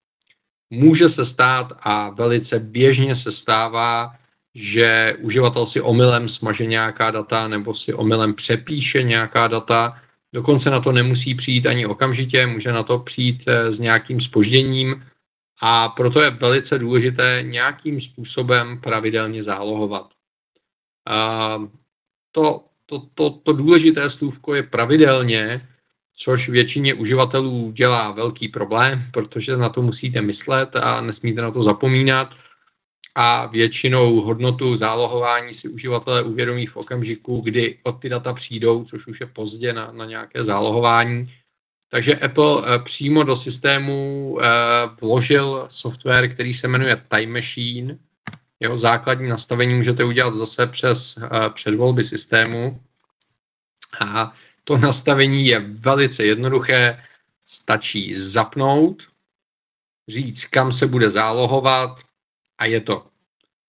Může 0.70 1.08
se 1.08 1.26
stát 1.26 1.72
a 1.80 2.10
velice 2.10 2.58
běžně 2.58 3.16
se 3.16 3.32
stává, 3.32 4.14
že 4.54 5.16
uživatel 5.20 5.66
si 5.66 5.80
omylem 5.80 6.28
smaže 6.28 6.66
nějaká 6.66 7.10
data 7.10 7.48
nebo 7.48 7.74
si 7.74 7.94
omylem 7.94 8.34
přepíše 8.34 9.02
nějaká 9.02 9.48
data. 9.48 10.00
Dokonce 10.34 10.70
na 10.70 10.80
to 10.80 10.92
nemusí 10.92 11.34
přijít 11.34 11.66
ani 11.66 11.86
okamžitě, 11.86 12.46
může 12.46 12.72
na 12.72 12.82
to 12.82 12.98
přijít 12.98 13.42
eh, 13.46 13.72
s 13.72 13.78
nějakým 13.78 14.20
spožděním 14.20 15.04
a 15.60 15.88
proto 15.88 16.22
je 16.22 16.30
velice 16.30 16.78
důležité 16.78 17.42
nějakým 17.42 18.00
způsobem 18.00 18.80
pravidelně 18.80 19.44
zálohovat. 19.44 20.13
A 21.06 21.58
to, 22.32 22.64
to, 22.86 23.02
to, 23.14 23.30
to 23.30 23.52
důležité 23.52 24.10
slůvko 24.10 24.54
je 24.54 24.62
pravidelně, 24.62 25.68
což 26.16 26.48
většině 26.48 26.94
uživatelů 26.94 27.72
dělá 27.72 28.10
velký 28.10 28.48
problém, 28.48 29.04
protože 29.12 29.56
na 29.56 29.68
to 29.68 29.82
musíte 29.82 30.20
myslet 30.20 30.76
a 30.76 31.00
nesmíte 31.00 31.42
na 31.42 31.50
to 31.50 31.62
zapomínat 31.62 32.30
a 33.14 33.46
většinou 33.46 34.20
hodnotu 34.20 34.76
zálohování 34.76 35.54
si 35.54 35.68
uživatelé 35.68 36.22
uvědomí 36.22 36.66
v 36.66 36.76
okamžiku, 36.76 37.40
kdy 37.40 37.78
od 37.82 37.92
ty 37.92 38.08
data 38.08 38.32
přijdou, 38.32 38.84
což 38.84 39.06
už 39.06 39.20
je 39.20 39.26
pozdě 39.26 39.72
na, 39.72 39.92
na 39.92 40.04
nějaké 40.04 40.44
zálohování 40.44 41.28
takže 41.94 42.14
Apple 42.14 42.62
eh, 42.66 42.78
přímo 42.78 43.22
do 43.22 43.36
systému 43.36 44.38
eh, 44.40 44.46
vložil 45.00 45.68
software, 45.70 46.34
který 46.34 46.54
se 46.54 46.68
jmenuje 46.68 47.02
Time 47.08 47.32
Machine. 47.32 47.98
Jeho 48.64 48.78
základní 48.78 49.28
nastavení 49.28 49.74
můžete 49.74 50.04
udělat 50.04 50.34
zase 50.34 50.66
přes 50.66 50.98
eh, 51.16 51.50
předvolby 51.54 52.08
systému. 52.08 52.80
A 54.00 54.32
to 54.64 54.78
nastavení 54.78 55.46
je 55.46 55.60
velice 55.60 56.24
jednoduché. 56.24 57.02
Stačí 57.62 58.30
zapnout, 58.32 59.02
říct, 60.08 60.44
kam 60.50 60.72
se 60.72 60.86
bude 60.86 61.10
zálohovat 61.10 61.98
a 62.58 62.64
je 62.64 62.80
to. 62.80 63.06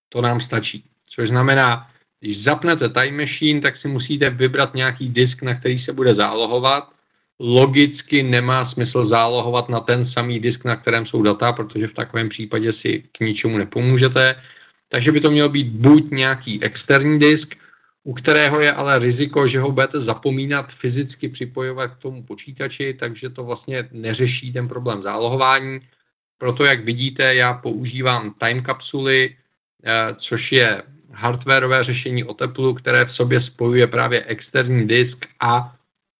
To 0.09 0.21
nám 0.21 0.41
stačí. 0.41 0.83
Což 1.09 1.29
znamená, 1.29 1.87
když 2.19 2.43
zapnete 2.43 2.89
Time 2.89 3.17
Machine, 3.17 3.61
tak 3.61 3.77
si 3.77 3.87
musíte 3.87 4.29
vybrat 4.29 4.73
nějaký 4.73 5.09
disk, 5.09 5.41
na 5.41 5.59
který 5.59 5.79
se 5.79 5.93
bude 5.93 6.15
zálohovat 6.15 6.95
logicky 7.39 8.23
nemá 8.23 8.71
smysl 8.71 9.07
zálohovat 9.07 9.69
na 9.69 9.79
ten 9.79 10.07
samý 10.07 10.39
disk, 10.39 10.65
na 10.65 10.75
kterém 10.75 11.05
jsou 11.05 11.21
data, 11.21 11.53
protože 11.53 11.87
v 11.87 11.93
takovém 11.93 12.29
případě 12.29 12.73
si 12.73 13.03
k 13.11 13.19
ničemu 13.19 13.57
nepomůžete. 13.57 14.35
Takže 14.89 15.11
by 15.11 15.21
to 15.21 15.31
měl 15.31 15.49
být 15.49 15.67
buď 15.67 16.11
nějaký 16.11 16.63
externí 16.63 17.19
disk, 17.19 17.55
u 18.03 18.13
kterého 18.13 18.59
je 18.61 18.73
ale 18.73 18.99
riziko, 18.99 19.47
že 19.47 19.59
ho 19.59 19.71
budete 19.71 20.01
zapomínat 20.01 20.71
fyzicky 20.71 21.29
připojovat 21.29 21.87
k 21.87 22.01
tomu 22.01 22.23
počítači, 22.23 22.93
takže 22.99 23.29
to 23.29 23.43
vlastně 23.43 23.87
neřeší 23.91 24.53
ten 24.53 24.67
problém 24.67 25.01
zálohování. 25.01 25.79
Proto, 26.37 26.63
jak 26.63 26.85
vidíte, 26.85 27.35
já 27.35 27.53
používám 27.53 28.33
time 28.33 28.63
kapsuly, 28.63 29.35
eh, 29.85 30.15
což 30.17 30.51
je 30.51 30.83
hardwareové 31.11 31.83
řešení 31.83 32.23
o 32.23 32.33
teplu, 32.33 32.73
které 32.73 33.05
v 33.05 33.11
sobě 33.11 33.41
spojuje 33.41 33.87
právě 33.87 34.23
externí 34.25 34.87
disk 34.87 35.25
a 35.39 35.75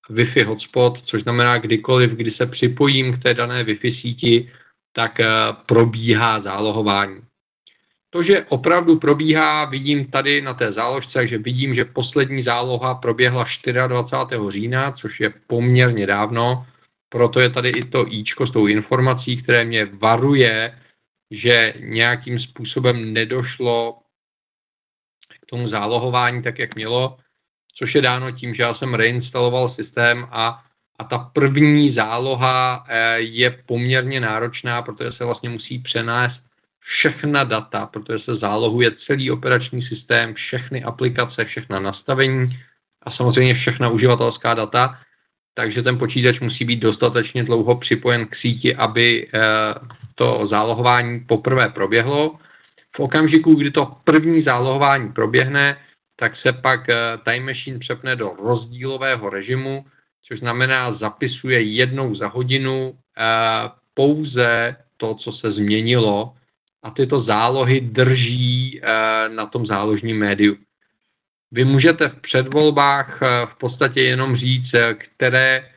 Wi-Fi 0.10 0.46
hotspot, 0.46 1.02
což 1.06 1.24
znamená 1.24 1.58
kdykoliv, 1.58 2.12
kdy 2.12 2.32
se 2.32 2.46
připojím 2.46 3.14
k 3.14 3.24
té 3.24 3.34
dané 3.34 3.64
Wi-Fi 3.64 4.02
síti, 4.02 4.52
tak 4.94 5.20
eh, 5.20 5.28
probíhá 5.66 6.42
zálohování. 6.42 7.22
To, 8.16 8.24
že 8.24 8.46
opravdu 8.50 9.00
probíhá, 9.00 9.66
vidím 9.66 10.12
tady 10.12 10.42
na 10.42 10.54
té 10.54 10.72
záložce, 10.72 11.28
že 11.28 11.38
vidím, 11.38 11.76
že 11.76 11.86
poslední 11.86 12.44
záloha 12.44 12.96
proběhla 12.96 13.46
24. 13.88 14.40
října, 14.50 14.92
což 14.92 15.20
je 15.20 15.34
poměrně 15.48 16.08
dávno, 16.08 16.66
proto 17.10 17.40
je 17.40 17.50
tady 17.50 17.70
i 17.70 17.86
to 17.86 18.08
íčko 18.08 18.48
s 18.48 18.52
tou 18.52 18.68
informací, 18.68 19.44
které 19.44 19.66
mě 19.66 19.86
varuje, 19.86 20.80
že 21.32 21.74
nějakým 21.80 22.40
způsobem 22.40 23.14
nedošlo 23.14 24.00
k 25.42 25.46
tomu 25.46 25.70
zálohování 25.70 26.44
tak, 26.44 26.60
jak 26.60 26.76
mělo 26.76 27.18
což 27.78 27.96
je 27.96 28.02
dáno 28.02 28.32
tím, 28.32 28.56
že 28.56 28.64
já 28.64 28.76
jsem 28.76 28.94
reinstaloval 28.94 29.70
systém 29.70 30.28
a, 30.32 30.64
a 31.00 31.04
ta 31.04 31.18
první 31.18 31.94
záloha 31.94 32.86
eh, 32.88 33.20
je 33.20 33.64
poměrně 33.66 34.20
náročná, 34.20 34.82
protože 34.82 35.12
se 35.12 35.26
vlastně 35.26 35.50
musí 35.50 35.80
přenést 35.80 36.45
všechna 36.86 37.44
data, 37.44 37.86
protože 37.86 38.20
se 38.20 38.36
zálohuje 38.36 38.92
celý 39.08 39.32
operační 39.32 39.82
systém, 39.82 40.34
všechny 40.34 40.84
aplikace, 40.84 41.46
všechna 41.46 41.80
nastavení 41.80 42.60
a 43.04 43.12
samozřejmě 43.12 43.54
všechna 43.54 43.90
uživatelská 43.90 44.54
data, 44.54 44.98
takže 45.54 45.84
ten 45.84 45.98
počítač 45.98 46.40
musí 46.40 46.66
být 46.66 46.80
dostatečně 46.80 47.44
dlouho 47.44 47.76
připojen 47.76 48.28
k 48.28 48.36
síti, 48.36 48.76
aby 48.76 49.28
eh, 49.34 49.40
to 50.16 50.48
zálohování 50.48 51.20
poprvé 51.20 51.70
proběhlo. 51.70 52.36
V 52.96 53.00
okamžiku, 53.00 53.56
kdy 53.56 53.72
to 53.72 53.92
první 54.04 54.44
zálohování 54.44 55.12
proběhne, 55.12 55.78
tak 56.16 56.36
se 56.38 56.54
pak 56.54 56.90
eh, 56.90 56.96
Time 57.26 57.46
Machine 57.46 57.80
přepne 57.80 58.16
do 58.16 58.34
rozdílového 58.44 59.30
režimu, 59.30 59.86
což 60.28 60.40
znamená 60.40 60.94
zapisuje 60.94 61.62
jednou 61.62 62.16
za 62.16 62.28
hodinu 62.28 62.94
eh, 62.94 63.24
pouze 63.94 64.76
to, 64.98 65.16
co 65.16 65.32
se 65.32 65.52
změnilo 65.52 66.34
a 66.86 66.92
tyto 66.92 67.24
zálohy 67.24 67.82
drží 67.82 68.82
na 69.36 69.46
tom 69.46 69.66
záložním 69.66 70.20
médiu. 70.20 70.56
Vy 71.52 71.66
můžete 71.66 72.10
v 72.10 72.22
předvolbách 72.22 73.22
v 73.46 73.58
podstatě 73.58 74.02
jenom 74.02 74.38
říct, 74.38 74.72
které 74.98 75.70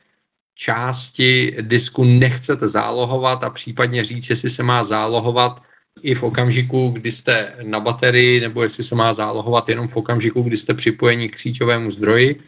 části 0.55 1.57
disku 1.61 2.05
nechcete 2.05 2.69
zálohovat 2.69 3.45
a 3.45 3.51
případně 3.51 4.05
říct, 4.05 4.31
jestli 4.31 4.51
se 4.51 4.63
má 4.63 4.85
zálohovat 4.85 5.63
i 6.03 6.15
v 6.15 6.23
okamžiku, 6.23 6.91
kdy 6.91 7.13
jste 7.13 7.57
na 7.63 7.81
baterii, 7.81 8.41
nebo 8.41 8.63
jestli 8.63 8.85
se 8.85 8.95
má 8.95 9.15
zálohovat 9.15 9.69
jenom 9.69 9.89
v 9.89 9.97
okamžiku, 9.97 10.43
kdy 10.43 10.57
jste 10.59 10.75
připojeni 10.75 11.29
k 11.29 11.39
síťovému 11.39 11.93
zdroji. 11.93 12.41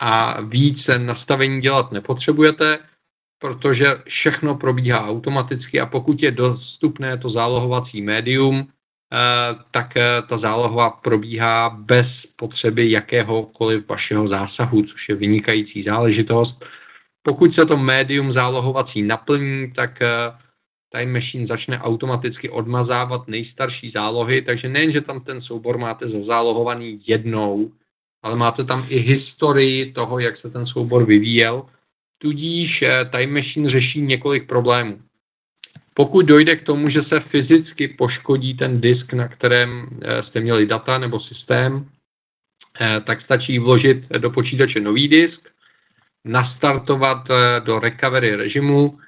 A 0.00 0.40
víc 0.40 0.78
nastavení 0.98 1.60
dělat 1.60 1.92
nepotřebujete, 1.92 2.78
protože 3.40 3.86
všechno 4.06 4.54
probíhá 4.54 5.08
automaticky 5.08 5.80
a 5.80 5.86
pokud 5.86 6.22
je 6.22 6.30
dostupné 6.30 7.18
to 7.18 7.30
zálohovací 7.30 8.02
médium, 8.02 8.68
eh, 8.68 9.16
tak 9.70 9.96
eh, 9.96 10.22
ta 10.28 10.38
záloha 10.38 10.90
probíhá 10.90 11.70
bez 11.70 12.06
potřeby 12.36 12.90
jakéhokoliv 12.90 13.88
vašeho 13.88 14.28
zásahu, 14.28 14.82
což 14.82 15.08
je 15.08 15.14
vynikající 15.14 15.82
záležitost. 15.82 16.64
Pokud 17.22 17.54
se 17.54 17.66
to 17.66 17.76
médium 17.76 18.32
zálohovací 18.32 19.02
naplní, 19.02 19.72
tak 19.72 20.02
eh, 20.02 20.08
Time 20.92 21.12
Machine 21.12 21.46
začne 21.46 21.80
automaticky 21.80 22.50
odmazávat 22.50 23.28
nejstarší 23.28 23.90
zálohy, 23.90 24.42
takže 24.42 24.68
nejen, 24.68 24.92
že 24.92 25.00
tam 25.00 25.20
ten 25.20 25.40
soubor 25.40 25.78
máte 25.78 26.08
zazálohovaný 26.08 27.00
jednou, 27.06 27.72
ale 28.22 28.36
máte 28.36 28.64
tam 28.64 28.86
i 28.88 28.98
historii 28.98 29.92
toho, 29.92 30.18
jak 30.18 30.36
se 30.36 30.50
ten 30.50 30.66
soubor 30.66 31.04
vyvíjel, 31.04 31.66
tudíž 32.22 32.82
eh, 32.82 33.04
Time 33.04 33.34
Machine 33.34 33.70
řeší 33.70 34.00
několik 34.00 34.46
problémů. 34.46 35.00
Pokud 35.94 36.26
dojde 36.26 36.56
k 36.56 36.62
tomu, 36.62 36.88
že 36.88 37.02
se 37.02 37.20
fyzicky 37.20 37.88
poškodí 37.88 38.54
ten 38.54 38.80
disk, 38.80 39.12
na 39.12 39.28
kterém 39.28 39.88
eh, 40.02 40.22
jste 40.22 40.40
měli 40.40 40.66
data 40.66 40.98
nebo 40.98 41.20
systém, 41.20 41.88
eh, 42.80 43.00
tak 43.00 43.22
stačí 43.22 43.58
vložit 43.58 44.08
do 44.08 44.30
počítače 44.30 44.80
nový 44.80 45.08
disk, 45.08 45.40
nastartovat 46.24 47.28
do 47.64 47.78
recovery 47.78 48.36
režimu, 48.36 48.98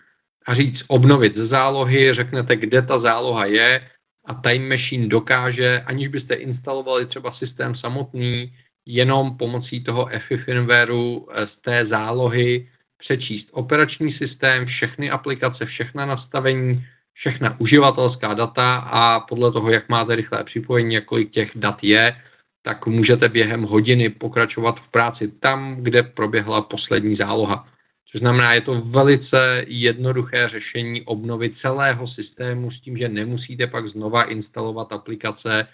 a 0.46 0.54
říct 0.54 0.84
obnovit 0.88 1.36
ze 1.36 1.46
zálohy, 1.46 2.14
řeknete, 2.14 2.56
kde 2.56 2.82
ta 2.82 3.00
záloha 3.00 3.46
je 3.46 3.88
a 4.26 4.34
Time 4.34 4.68
Machine 4.68 5.06
dokáže, 5.06 5.80
aniž 5.86 6.08
byste 6.08 6.34
instalovali 6.34 7.06
třeba 7.06 7.32
systém 7.32 7.76
samotný, 7.76 8.52
jenom 8.86 9.36
pomocí 9.36 9.84
toho 9.84 10.08
EFI 10.08 10.36
firmwareu 10.36 11.28
z 11.44 11.62
té 11.62 11.86
zálohy 11.86 12.68
přečíst 13.02 13.48
operační 13.52 14.12
systém, 14.12 14.66
všechny 14.66 15.10
aplikace, 15.10 15.66
všechna 15.66 16.06
nastavení, 16.06 16.84
všechna 17.12 17.60
uživatelská 17.60 18.34
data 18.34 18.76
a 18.76 19.20
podle 19.20 19.52
toho, 19.52 19.70
jak 19.70 19.88
máte 19.88 20.16
rychlé 20.16 20.44
připojení, 20.44 21.00
kolik 21.04 21.30
těch 21.30 21.50
dat 21.54 21.78
je, 21.82 22.16
tak 22.62 22.86
můžete 22.86 23.28
během 23.28 23.62
hodiny 23.62 24.08
pokračovat 24.08 24.80
v 24.80 24.90
práci 24.90 25.28
tam, 25.40 25.76
kde 25.82 26.02
proběhla 26.02 26.62
poslední 26.62 27.16
záloha. 27.16 27.68
Což 28.10 28.20
znamená, 28.20 28.54
je 28.54 28.60
to 28.60 28.80
velice 28.80 29.64
jednoduché 29.66 30.48
řešení 30.48 31.02
obnovy 31.02 31.50
celého 31.60 32.08
systému 32.08 32.70
s 32.70 32.80
tím, 32.80 32.98
že 32.98 33.08
nemusíte 33.08 33.66
pak 33.66 33.88
znova 33.88 34.22
instalovat 34.22 34.92
aplikace, 34.92 35.66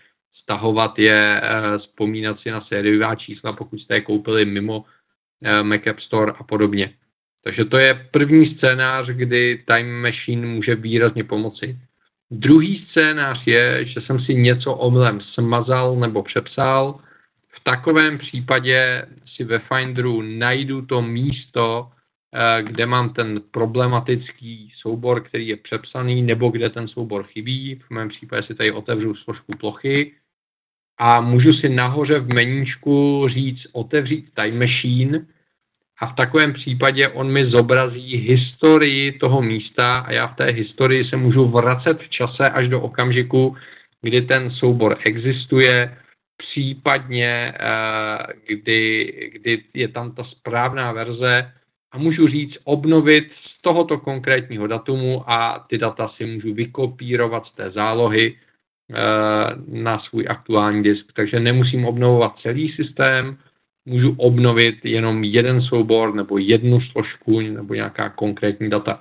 stahovat 0.42 0.98
je, 0.98 1.40
eh, 1.42 1.78
vzpomínat 1.78 2.40
si 2.40 2.50
na 2.50 2.60
sériová 2.60 3.14
čísla, 3.14 3.52
pokud 3.52 3.80
jste 3.80 3.94
je 3.94 4.00
koupili 4.00 4.44
mimo 4.44 4.84
eh, 5.44 5.62
Mac 5.62 5.86
App 5.86 6.00
Store 6.00 6.32
a 6.32 6.42
podobně. 6.42 6.94
Takže 7.44 7.64
to 7.64 7.78
je 7.78 8.08
první 8.10 8.54
scénář, 8.54 9.06
kdy 9.06 9.62
Time 9.66 10.02
Machine 10.02 10.46
může 10.46 10.74
výrazně 10.74 11.24
pomoci. 11.24 11.78
Druhý 12.30 12.86
scénář 12.90 13.42
je, 13.46 13.84
že 13.84 14.00
jsem 14.00 14.20
si 14.20 14.34
něco 14.34 14.74
omylem 14.74 15.20
smazal 15.20 15.96
nebo 15.96 16.22
přepsal. 16.22 17.00
V 17.48 17.64
takovém 17.64 18.18
případě 18.18 19.06
si 19.36 19.44
ve 19.44 19.58
Finderu 19.58 20.22
najdu 20.22 20.86
to 20.86 21.02
místo, 21.02 21.90
Eh, 22.34 22.62
kde 22.62 22.86
mám 22.86 23.14
ten 23.14 23.40
problematický 23.50 24.72
soubor, 24.76 25.22
který 25.22 25.48
je 25.48 25.56
přepsaný, 25.56 26.22
nebo 26.22 26.48
kde 26.48 26.70
ten 26.70 26.88
soubor 26.88 27.24
chybí. 27.24 27.74
V 27.74 27.90
mém 27.90 28.08
případě 28.08 28.42
si 28.42 28.54
tady 28.54 28.72
otevřu 28.72 29.14
složku 29.14 29.52
plochy 29.56 30.12
a 30.98 31.20
můžu 31.20 31.52
si 31.52 31.68
nahoře 31.68 32.18
v 32.18 32.28
meníčku 32.28 33.26
říct 33.28 33.66
otevřít 33.72 34.34
Time 34.34 34.58
Machine 34.58 35.26
a 36.00 36.06
v 36.06 36.14
takovém 36.14 36.52
případě 36.52 37.08
on 37.08 37.32
mi 37.32 37.50
zobrazí 37.50 38.16
historii 38.16 39.12
toho 39.12 39.42
místa 39.42 39.98
a 39.98 40.12
já 40.12 40.26
v 40.26 40.36
té 40.36 40.44
historii 40.44 41.04
se 41.04 41.16
můžu 41.16 41.48
vracet 41.48 42.02
v 42.02 42.08
čase 42.08 42.44
až 42.44 42.68
do 42.68 42.80
okamžiku, 42.80 43.56
kdy 44.02 44.22
ten 44.22 44.50
soubor 44.50 44.98
existuje, 45.04 45.96
případně 46.36 47.54
eh, 47.60 48.26
kdy, 48.46 49.12
kdy 49.32 49.64
je 49.74 49.88
tam 49.88 50.14
ta 50.14 50.24
správná 50.24 50.92
verze 50.92 51.52
a 51.92 51.98
můžu 51.98 52.28
říct 52.28 52.58
obnovit 52.64 53.24
z 53.32 53.62
tohoto 53.62 53.98
konkrétního 53.98 54.66
datumu 54.66 55.30
a 55.30 55.66
ty 55.68 55.78
data 55.78 56.08
si 56.08 56.26
můžu 56.26 56.54
vykopírovat 56.54 57.46
z 57.46 57.52
té 57.54 57.70
zálohy 57.70 58.34
eh, 58.34 58.94
na 59.68 59.98
svůj 59.98 60.26
aktuální 60.28 60.82
disk. 60.82 61.06
Takže 61.14 61.40
nemusím 61.40 61.84
obnovovat 61.84 62.38
celý 62.42 62.72
systém, 62.72 63.38
můžu 63.88 64.14
obnovit 64.18 64.84
jenom 64.84 65.24
jeden 65.24 65.62
soubor 65.62 66.14
nebo 66.14 66.38
jednu 66.38 66.80
složku 66.80 67.40
nebo 67.40 67.74
nějaká 67.74 68.08
konkrétní 68.08 68.70
data. 68.70 69.00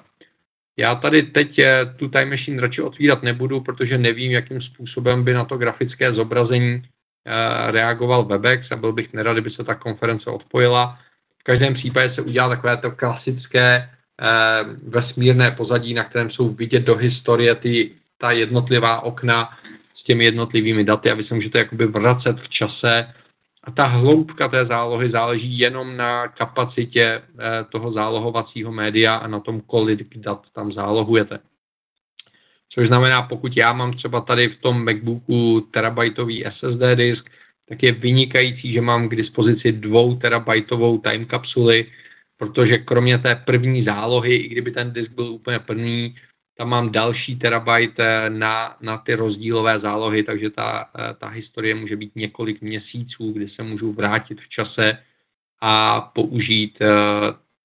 Já 0.77 0.95
tady 0.95 1.23
teď 1.23 1.59
eh, 1.59 1.85
tu 1.95 2.09
Time 2.09 2.29
Machine 2.29 2.61
radši 2.61 2.81
otvírat 2.81 3.23
nebudu, 3.23 3.61
protože 3.61 3.97
nevím, 3.97 4.31
jakým 4.31 4.61
způsobem 4.61 5.23
by 5.23 5.33
na 5.33 5.45
to 5.45 5.57
grafické 5.57 6.13
zobrazení 6.13 6.81
eh, 6.81 7.71
reagoval 7.71 8.25
Webex 8.25 8.71
a 8.71 8.75
byl 8.75 8.93
bych 8.93 9.13
nerad, 9.13 9.33
kdyby 9.33 9.49
se 9.49 9.63
ta 9.63 9.75
konference 9.75 10.29
odpojila 10.29 10.99
každém 11.47 11.73
případě 11.73 12.13
se 12.13 12.21
udělá 12.21 12.49
takové 12.49 12.77
to 12.77 12.91
klasické 12.91 13.67
eh, 13.77 13.89
vesmírné 14.87 15.51
pozadí, 15.51 15.93
na 15.93 16.03
kterém 16.03 16.29
jsou 16.29 16.49
vidět 16.49 16.79
do 16.79 16.95
historie 16.95 17.55
ty, 17.55 17.91
ta 18.17 18.31
jednotlivá 18.31 19.01
okna 19.01 19.49
s 19.95 20.03
těmi 20.03 20.25
jednotlivými 20.25 20.83
daty 20.83 21.11
a 21.11 21.13
vy 21.13 21.23
se 21.23 21.33
můžete 21.33 21.59
jakoby 21.59 21.85
vracet 21.85 22.35
v 22.39 22.49
čase 22.49 23.13
a 23.67 23.71
ta 23.71 23.85
hloubka 23.85 24.47
té 24.47 24.65
zálohy 24.65 25.11
záleží 25.11 25.59
jenom 25.59 25.97
na 25.97 26.27
kapacitě 26.27 27.03
eh, 27.03 27.21
toho 27.71 27.91
zálohovacího 27.91 28.71
média 28.71 29.15
a 29.15 29.27
na 29.27 29.39
tom, 29.39 29.61
kolik 29.61 30.17
dat 30.17 30.41
tam 30.53 30.71
zálohujete. 30.73 31.39
Což 32.69 32.87
znamená, 32.87 33.21
pokud 33.21 33.57
já 33.57 33.73
mám 33.73 33.93
třeba 33.93 34.21
tady 34.21 34.49
v 34.49 34.61
tom 34.61 34.85
MacBooku 34.85 35.61
terabajtový 35.61 36.45
SSD 36.49 36.95
disk, 36.95 37.29
tak 37.69 37.83
je 37.83 37.91
vynikající, 37.91 38.73
že 38.73 38.81
mám 38.81 39.09
k 39.09 39.15
dispozici 39.15 39.71
dvou 39.71 40.15
terabajtovou 40.15 40.97
time 40.97 41.25
kapsuly, 41.25 41.85
protože 42.37 42.77
kromě 42.77 43.17
té 43.17 43.35
první 43.35 43.83
zálohy, 43.83 44.35
i 44.35 44.47
kdyby 44.47 44.71
ten 44.71 44.93
disk 44.93 45.11
byl 45.11 45.25
úplně 45.25 45.59
plný, 45.59 46.15
tam 46.57 46.69
mám 46.69 46.91
další 46.91 47.35
terabajt 47.35 47.99
eh, 47.99 48.29
na, 48.29 48.77
na 48.81 48.97
ty 48.97 49.15
rozdílové 49.15 49.79
zálohy, 49.79 50.23
takže 50.23 50.49
ta, 50.49 50.89
eh, 50.99 51.13
ta 51.13 51.27
historie 51.27 51.75
může 51.75 51.95
být 51.95 52.15
několik 52.15 52.61
měsíců, 52.61 53.31
kdy 53.31 53.49
se 53.49 53.63
můžu 53.63 53.93
vrátit 53.93 54.41
v 54.41 54.49
čase 54.49 54.97
a 55.61 56.01
použít 56.01 56.77
uh, 56.81 56.87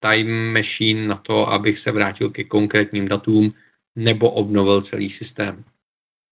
time 0.01 0.53
machine 0.53 1.07
na 1.07 1.17
to, 1.17 1.49
abych 1.49 1.79
se 1.79 1.91
vrátil 1.91 2.31
ke 2.31 2.45
konkrétním 2.45 3.09
datům 3.09 3.55
nebo 3.97 4.31
obnovil 4.31 4.83
celý 4.83 5.11
systém. 5.11 5.65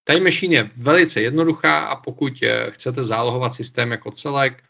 Time 0.05 0.25
Machine 0.25 0.55
je 0.55 0.71
velice 0.77 1.21
jednoduchá 1.21 1.79
a 1.79 1.97
pokud 1.97 2.33
eh, 2.43 2.71
chcete 2.71 3.05
zálohovat 3.05 3.57
systém 3.57 3.91
jako 3.91 4.11
celek, 4.11 4.63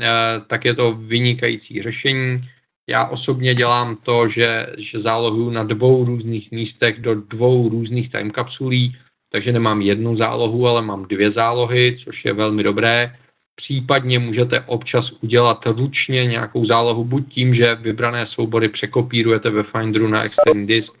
eh, 0.00 0.06
tak 0.46 0.64
je 0.64 0.74
to 0.74 0.92
vynikající 0.92 1.82
řešení. 1.82 2.50
Já 2.88 3.06
osobně 3.06 3.54
dělám 3.54 3.96
to, 3.96 4.28
že, 4.28 4.66
že 4.78 5.00
zálohuju 5.00 5.50
na 5.50 5.64
dvou 5.64 6.04
různých 6.04 6.50
místech 6.50 7.00
do 7.00 7.14
dvou 7.14 7.68
různých 7.68 8.12
time 8.12 8.30
kapsulí, 8.30 8.96
takže 9.32 9.52
nemám 9.52 9.82
jednu 9.82 10.16
zálohu, 10.16 10.66
ale 10.66 10.82
mám 10.82 11.04
dvě 11.04 11.30
zálohy, 11.30 11.98
což 12.04 12.24
je 12.24 12.32
velmi 12.32 12.62
dobré. 12.62 13.16
Případně 13.56 14.18
můžete 14.18 14.60
občas 14.60 15.10
udělat 15.20 15.66
ručně 15.66 16.26
nějakou 16.26 16.66
zálohu, 16.66 17.04
buď 17.04 17.28
tím, 17.28 17.54
že 17.54 17.74
vybrané 17.74 18.26
soubory 18.26 18.68
překopírujete 18.68 19.50
ve 19.50 19.62
Finderu 19.62 20.08
na 20.08 20.22
externí 20.22 20.66
disk, 20.66 20.92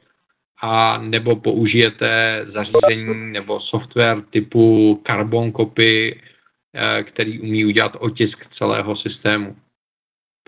a 0.60 0.98
nebo 0.98 1.36
použijete 1.36 2.40
zařízení 2.48 3.32
nebo 3.32 3.60
software 3.60 4.22
typu 4.30 5.02
Carbon 5.06 5.52
Copy, 5.52 6.20
eh, 6.74 7.02
který 7.02 7.40
umí 7.40 7.64
udělat 7.64 7.96
otisk 7.98 8.46
celého 8.58 8.96
systému. 8.96 9.56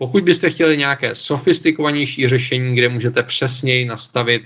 Pokud 0.01 0.25
byste 0.25 0.51
chtěli 0.51 0.77
nějaké 0.77 1.15
sofistikovanější 1.15 2.29
řešení, 2.29 2.75
kde 2.77 2.89
můžete 2.89 3.23
přesněji 3.23 3.85
nastavit, 3.85 4.43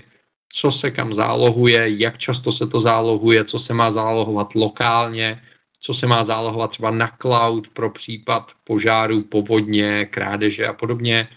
co 0.53 0.71
se 0.71 0.91
kam 0.91 1.13
zálohuje, 1.13 1.97
jak 1.97 2.17
často 2.17 2.51
se 2.51 2.67
to 2.67 2.81
zálohuje, 2.81 3.45
co 3.45 3.59
se 3.59 3.73
má 3.73 3.91
zálohovat 3.91 4.55
lokálně, 4.55 5.41
co 5.81 5.93
se 5.93 6.07
má 6.07 6.25
zálohovat 6.25 6.71
třeba 6.71 6.91
na 6.91 7.11
cloud 7.21 7.67
pro 7.73 7.89
případ 7.89 8.51
požáru, 8.63 9.21
povodně, 9.21 10.05
krádeže 10.05 10.67
a 10.67 10.73
podobně, 10.73 11.27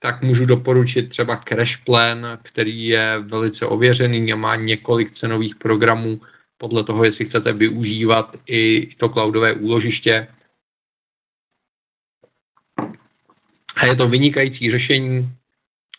tak 0.00 0.22
můžu 0.22 0.46
doporučit 0.46 1.08
třeba 1.08 1.40
CrashPlan, 1.48 2.38
který 2.42 2.86
je 2.86 3.18
velice 3.18 3.66
ověřený 3.66 4.32
a 4.32 4.36
má 4.36 4.56
několik 4.56 5.18
cenových 5.18 5.56
programů 5.56 6.20
podle 6.58 6.84
toho, 6.84 7.04
jestli 7.04 7.24
chcete 7.24 7.52
využívat 7.52 8.36
i 8.46 8.88
to 8.96 9.08
cloudové 9.08 9.52
úložiště. 9.52 10.28
A 13.76 13.86
je 13.86 13.96
to 13.96 14.08
vynikající 14.08 14.70
řešení, 14.70 15.32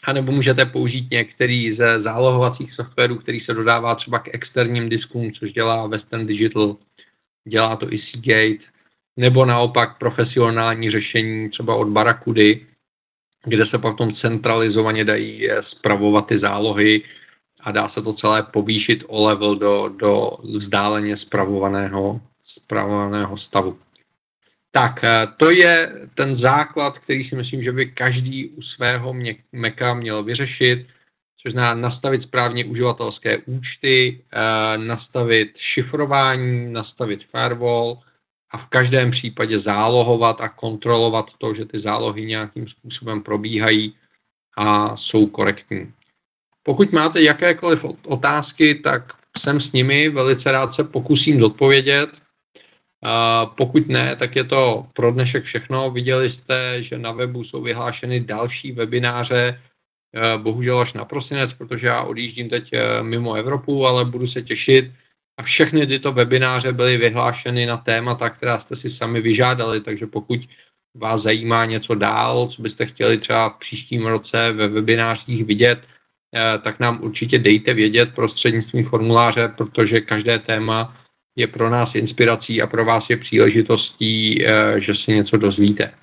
anebo 0.03 0.31
můžete 0.31 0.65
použít 0.65 1.11
některý 1.11 1.75
ze 1.75 2.01
zálohovacích 2.01 2.73
softwarů, 2.73 3.17
který 3.17 3.39
se 3.39 3.53
dodává 3.53 3.95
třeba 3.95 4.19
k 4.19 4.33
externím 4.33 4.89
diskům, 4.89 5.31
což 5.31 5.51
dělá 5.51 5.87
Western 5.87 6.27
Digital, 6.27 6.75
dělá 7.47 7.75
to 7.75 7.93
i 7.93 7.99
Seagate, 7.99 8.63
nebo 9.17 9.45
naopak 9.45 9.97
profesionální 9.97 10.91
řešení 10.91 11.49
třeba 11.49 11.75
od 11.75 11.87
Barakudy, 11.87 12.65
kde 13.45 13.65
se 13.65 13.77
potom 13.77 14.15
centralizovaně 14.15 15.05
dají 15.05 15.47
spravovat 15.61 16.27
ty 16.27 16.39
zálohy 16.39 17.03
a 17.63 17.71
dá 17.71 17.89
se 17.89 18.01
to 18.01 18.13
celé 18.13 18.43
povýšit 18.43 19.03
o 19.07 19.25
level 19.27 19.55
do, 19.55 19.89
do 19.97 20.31
vzdáleně 20.43 21.17
spravovaného, 21.17 22.21
spravovaného 22.45 23.37
stavu. 23.37 23.77
Tak, 24.75 25.03
eh, 25.03 25.27
to 25.37 25.49
je 25.49 25.91
ten 26.15 26.37
základ, 26.37 26.99
který 26.99 27.29
si 27.29 27.35
myslím, 27.35 27.63
že 27.63 27.71
by 27.71 27.91
každý 27.91 28.49
u 28.49 28.61
svého 28.61 29.15
Maca 29.51 29.93
měl 29.93 30.23
vyřešit, 30.23 30.87
což 31.41 31.51
znamená 31.51 31.73
nastavit 31.89 32.23
správně 32.23 32.65
uživatelské 32.65 33.37
účty, 33.37 34.21
eh, 34.33 34.77
nastavit 34.77 35.57
šifrování, 35.57 36.73
nastavit 36.73 37.25
firewall 37.31 37.99
a 38.51 38.57
v 38.57 38.69
každém 38.69 39.11
případě 39.11 39.59
zálohovat 39.59 40.41
a 40.41 40.49
kontrolovat 40.49 41.25
to, 41.37 41.53
že 41.53 41.65
ty 41.65 41.79
zálohy 41.79 42.25
nějakým 42.25 42.67
způsobem 42.67 43.21
probíhají 43.21 43.95
a 44.57 44.97
jsou 44.97 45.27
korektní. 45.27 45.93
Pokud 46.63 46.91
máte 46.91 47.21
jakékoliv 47.21 47.85
otázky, 48.05 48.75
tak 48.75 49.13
jsem 49.39 49.61
s 49.61 49.71
nimi, 49.71 50.09
velice 50.09 50.51
rád 50.51 50.75
se 50.75 50.83
pokusím 50.83 51.39
zodpovědět. 51.39 52.22
Pokud 53.57 53.87
ne, 53.87 54.15
tak 54.15 54.35
je 54.35 54.43
to 54.43 54.85
pro 54.93 55.11
dnešek 55.11 55.43
všechno. 55.43 55.91
Viděli 55.91 56.31
jste, 56.31 56.83
že 56.83 56.97
na 56.97 57.11
webu 57.11 57.43
jsou 57.43 57.61
vyhlášeny 57.61 58.19
další 58.19 58.71
webináře, 58.71 59.59
eh, 60.15 60.37
bohužel 60.37 60.79
až 60.79 60.93
na 60.93 61.05
prosinec, 61.05 61.53
protože 61.53 61.87
já 61.87 62.03
odjíždím 62.03 62.49
teď 62.49 62.69
eh, 62.73 63.03
mimo 63.03 63.33
Evropu, 63.33 63.85
ale 63.85 64.05
budu 64.05 64.27
se 64.27 64.41
těšit. 64.41 64.91
A 65.39 65.43
všechny 65.43 65.87
tyto 65.87 66.11
webináře 66.11 66.71
byly 66.71 66.97
vyhlášeny 66.97 67.65
na 67.65 67.77
témata, 67.77 68.29
která 68.29 68.59
jste 68.59 68.75
si 68.75 68.91
sami 68.91 69.21
vyžádali, 69.21 69.81
takže 69.81 70.07
pokud 70.07 70.39
vás 70.95 71.21
zajímá 71.21 71.65
něco 71.65 71.95
dál, 71.95 72.47
co 72.47 72.61
byste 72.61 72.85
chtěli 72.85 73.17
třeba 73.17 73.49
v 73.49 73.59
příštím 73.59 74.05
roce 74.05 74.51
ve 74.51 74.67
webinářích 74.67 75.45
vidět, 75.45 75.79
eh, 76.35 76.59
tak 76.59 76.79
nám 76.79 77.03
určitě 77.03 77.39
dejte 77.39 77.73
vědět 77.73 78.15
prostřednictvím 78.15 78.85
formuláře, 78.85 79.47
protože 79.57 80.01
každé 80.01 80.39
téma 80.39 81.02
je 81.35 81.47
pro 81.47 81.69
nás 81.69 81.95
inspirací 81.95 82.61
a 82.61 82.67
pro 82.67 82.85
vás 82.85 83.03
je 83.09 83.17
příležitostí, 83.17 84.45
eh, 84.45 84.79
že 84.81 84.95
si 84.95 85.11
něco 85.11 85.37
dozvíte. 85.37 85.93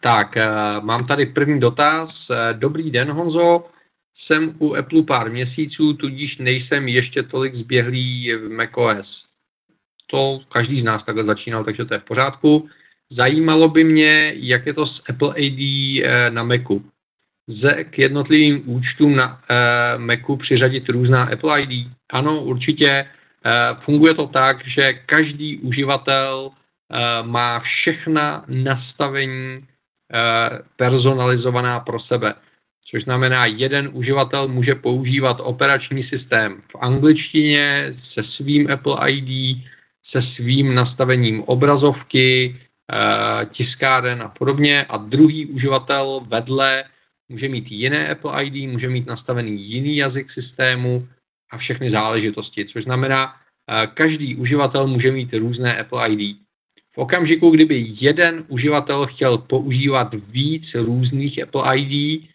Tak, 0.00 0.36
eh, 0.36 0.50
mám 0.80 1.06
tady 1.06 1.26
první 1.26 1.60
dotaz. 1.60 2.10
Eh, 2.30 2.54
dobrý 2.54 2.90
den, 2.90 3.10
Honzo. 3.10 3.64
Jsem 4.26 4.54
u 4.58 4.74
Apple 4.74 5.02
pár 5.02 5.30
měsíců, 5.30 5.94
tudíž 5.94 6.38
nejsem 6.38 6.88
ještě 6.88 7.22
tolik 7.22 7.54
zběhlý 7.54 8.32
v 8.34 8.50
macOS. 8.50 9.24
To 10.06 10.40
každý 10.48 10.80
z 10.80 10.84
nás 10.84 11.04
takhle 11.04 11.24
začínal, 11.24 11.64
takže 11.64 11.84
to 11.84 11.94
je 11.94 12.00
v 12.00 12.04
pořádku. 12.04 12.68
Zajímalo 13.10 13.68
by 13.68 13.84
mě, 13.84 14.32
jak 14.36 14.66
je 14.66 14.74
to 14.74 14.86
s 14.86 15.02
Apple 15.08 15.34
ID 15.36 16.02
na 16.28 16.42
Macu. 16.42 16.90
Lze 17.48 17.84
k 17.84 17.98
jednotlivým 17.98 18.62
účtům 18.66 19.16
na 19.16 19.40
Macu 19.96 20.36
přiřadit 20.36 20.88
různá 20.88 21.24
Apple 21.24 21.62
ID? 21.62 21.86
Ano, 22.12 22.42
určitě. 22.42 23.06
Eh, 23.44 23.76
funguje 23.80 24.14
to 24.14 24.26
tak, 24.26 24.66
že 24.66 24.92
každý 24.92 25.58
uživatel 25.58 26.50
eh, 26.50 27.22
má 27.22 27.60
všechna 27.60 28.44
nastavení 28.48 29.58
eh, 29.58 30.58
personalizovaná 30.76 31.80
pro 31.80 32.00
sebe. 32.00 32.34
Což 32.90 33.04
znamená, 33.04 33.46
jeden 33.46 33.90
uživatel 33.92 34.48
může 34.48 34.74
používat 34.74 35.36
operační 35.40 36.04
systém 36.04 36.62
v 36.72 36.76
angličtině 36.80 37.94
se 38.12 38.22
svým 38.22 38.70
Apple 38.70 39.12
ID, 39.12 39.58
se 40.10 40.22
svým 40.22 40.74
nastavením 40.74 41.42
obrazovky, 41.42 42.56
tiskáren 43.52 44.22
a 44.22 44.28
podobně 44.28 44.86
a 44.88 44.96
druhý 44.96 45.46
uživatel 45.46 46.20
vedle 46.26 46.84
může 47.28 47.48
mít 47.48 47.70
jiné 47.70 48.08
Apple 48.08 48.44
ID, 48.44 48.70
může 48.70 48.88
mít 48.88 49.06
nastavený 49.06 49.62
jiný 49.62 49.96
jazyk 49.96 50.32
systému 50.32 51.08
a 51.50 51.58
všechny 51.58 51.90
záležitosti, 51.90 52.66
což 52.66 52.84
znamená, 52.84 53.34
eh, 53.34 53.86
každý 53.94 54.36
uživatel 54.36 54.86
může 54.86 55.12
mít 55.12 55.34
různé 55.34 55.78
Apple 55.78 56.08
ID. 56.12 56.36
V 56.94 56.98
okamžiku, 56.98 57.50
kdyby 57.50 57.86
jeden 58.00 58.44
uživatel 58.48 59.06
chtěl 59.06 59.38
používat 59.38 60.14
víc 60.14 60.74
různých 60.74 61.42
Apple 61.42 61.78
ID, 61.78 62.28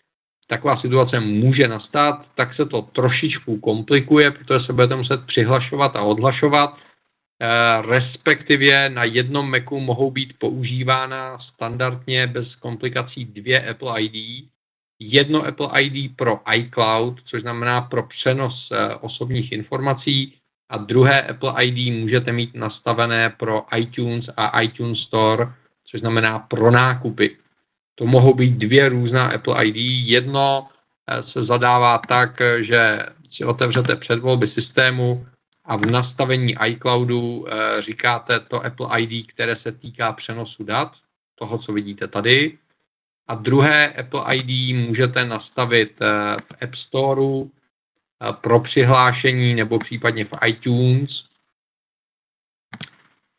taková 0.48 0.78
situace 0.78 1.20
může 1.20 1.68
nastat, 1.68 2.26
tak 2.36 2.54
se 2.56 2.66
to 2.66 2.82
trošičku 2.82 3.60
komplikuje, 3.60 4.32
protože 4.32 4.66
se 4.66 4.74
budete 4.74 4.96
muset 4.96 5.26
přihlašovat 5.26 5.96
a 5.96 6.02
odhlašovat, 6.02 6.78
eh, 6.78 7.82
respektive 7.82 8.90
na 8.90 9.04
jednom 9.04 9.52
Macu 9.52 9.80
mohou 9.80 10.12
být 10.12 10.34
používána 10.40 11.40
standardně 11.40 12.28
bez 12.28 12.56
komplikací 12.56 13.26
dvě 13.26 13.70
Apple 13.70 14.02
ID, 14.02 14.53
jedno 15.12 15.46
Apple 15.46 15.82
ID 15.82 16.16
pro 16.16 16.40
iCloud, 16.54 17.22
což 17.26 17.42
znamená 17.42 17.82
pro 17.82 18.04
přenos 18.04 18.70
eh, 18.72 18.96
osobních 18.96 19.52
informací, 19.52 20.34
a 20.70 20.78
druhé 20.78 21.22
Apple 21.22 21.66
ID 21.66 21.94
můžete 21.94 22.32
mít 22.32 22.56
nastavené 22.56 23.30
pro 23.30 23.66
iTunes 23.76 24.26
a 24.38 24.62
iTunes 24.62 25.00
Store, 25.00 25.48
což 25.86 26.00
znamená 26.00 26.40
pro 26.40 26.72
nákupy. 26.72 27.38
To 27.96 28.06
mohou 28.06 28.34
být 28.34 28.58
dvě 28.58 28.90
různá 28.90 29.28
Apple 29.28 29.66
ID. 29.66 29.76
Jedno 30.10 30.68
eh, 31.10 31.24
se 31.24 31.46
zadává 31.46 32.02
tak, 32.08 32.42
že 32.60 33.00
si 33.32 33.46
otevřete 33.46 33.96
předvolby 33.96 34.48
systému 34.48 35.26
a 35.66 35.76
v 35.76 35.86
nastavení 35.86 36.56
iCloudu 36.66 37.46
eh, 37.48 37.82
říkáte 37.82 38.40
to 38.40 38.66
Apple 38.66 39.02
ID, 39.02 39.32
které 39.32 39.56
se 39.56 39.72
týká 39.72 40.14
přenosu 40.14 40.64
dat, 40.64 40.92
toho, 41.36 41.58
co 41.58 41.74
vidíte 41.74 42.08
tady. 42.08 42.58
A 43.28 43.36
druhé 43.36 43.94
Apple 43.94 44.36
ID 44.36 44.76
můžete 44.88 45.26
nastavit 45.26 46.02
eh, 46.02 46.06
v 46.42 46.64
App 46.64 46.76
Storeu 46.76 47.52
eh, 47.52 48.34
pro 48.42 48.60
přihlášení 48.60 49.56
nebo 49.56 49.80
případně 49.80 50.26
v 50.26 50.34
iTunes, 50.46 51.10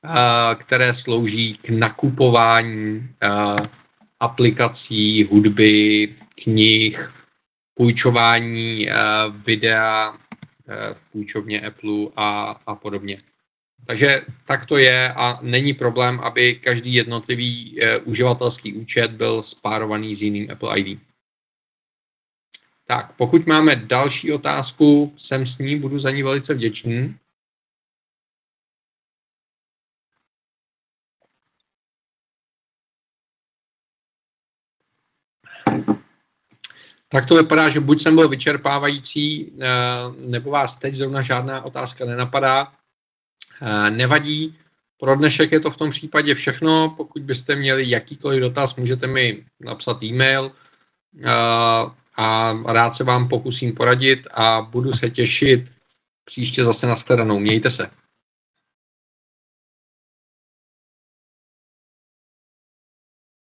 eh, 0.05 0.55
které 0.55 0.95
slouží 0.95 1.55
k 1.57 1.70
nakupování 1.70 3.09
aplikací, 4.20 5.24
hudby, 5.24 6.14
knih, 6.45 7.11
půjčování 7.74 8.89
videa 9.47 10.16
v 10.66 11.12
půjčovně 11.12 11.61
Apple 11.61 12.09
a, 12.16 12.61
a 12.66 12.74
podobně. 12.74 13.22
Takže 13.87 14.24
tak 14.47 14.66
to 14.66 14.76
je 14.76 15.12
a 15.12 15.39
není 15.43 15.74
problém, 15.74 16.20
aby 16.20 16.55
každý 16.55 16.95
jednotlivý 16.95 17.80
e, 17.82 17.99
uživatelský 17.99 18.72
účet 18.74 19.11
byl 19.11 19.43
spárovaný 19.43 20.16
s 20.16 20.20
jiným 20.22 20.51
Apple 20.51 20.78
ID. 20.78 20.99
Tak, 22.87 23.16
pokud 23.16 23.47
máme 23.47 23.76
další 23.76 24.32
otázku, 24.32 25.14
jsem 25.18 25.47
s 25.47 25.59
ní, 25.59 25.80
budu 25.80 26.01
za 26.01 26.11
ní 26.11 26.22
velice 26.22 26.55
vděčný. 26.55 27.16
Tak 37.09 37.28
to 37.28 37.35
vypadá, 37.35 37.70
že 37.70 37.80
buď 37.80 38.03
jsem 38.03 38.14
byl 38.14 38.28
vyčerpávající, 38.28 39.53
eh, 39.61 39.66
nebo 40.18 40.51
vás 40.51 40.78
teď 40.78 40.95
zrovna 40.95 41.22
žádná 41.22 41.62
otázka 41.64 42.05
nenapadá. 42.05 42.72
Eh, 43.63 43.91
nevadí. 43.91 44.57
Pro 45.01 45.17
dnešek 45.17 45.53
je 45.53 45.61
to 45.61 45.71
v 45.71 45.77
tom 45.77 45.91
případě 45.91 46.35
všechno. 46.35 46.95
Pokud 46.97 47.23
byste 47.23 47.57
měli 47.57 47.91
jakýkoliv 47.91 48.41
dotaz, 48.41 48.77
můžete 48.77 49.07
mi 49.07 49.45
napsat 49.61 50.03
e-mail 50.03 50.53
eh, 51.25 51.31
a 52.17 52.53
rád 52.67 52.97
se 52.97 53.05
vám 53.05 53.29
pokusím 53.29 53.75
poradit 53.75 54.27
a 54.35 54.61
budu 54.71 54.93
se 54.93 55.11
těšit 55.11 55.65
příště 56.25 56.65
zase 56.65 56.87
na 56.87 56.97
shledanou. 56.97 57.39
Mějte 57.39 57.71
se. 57.71 57.91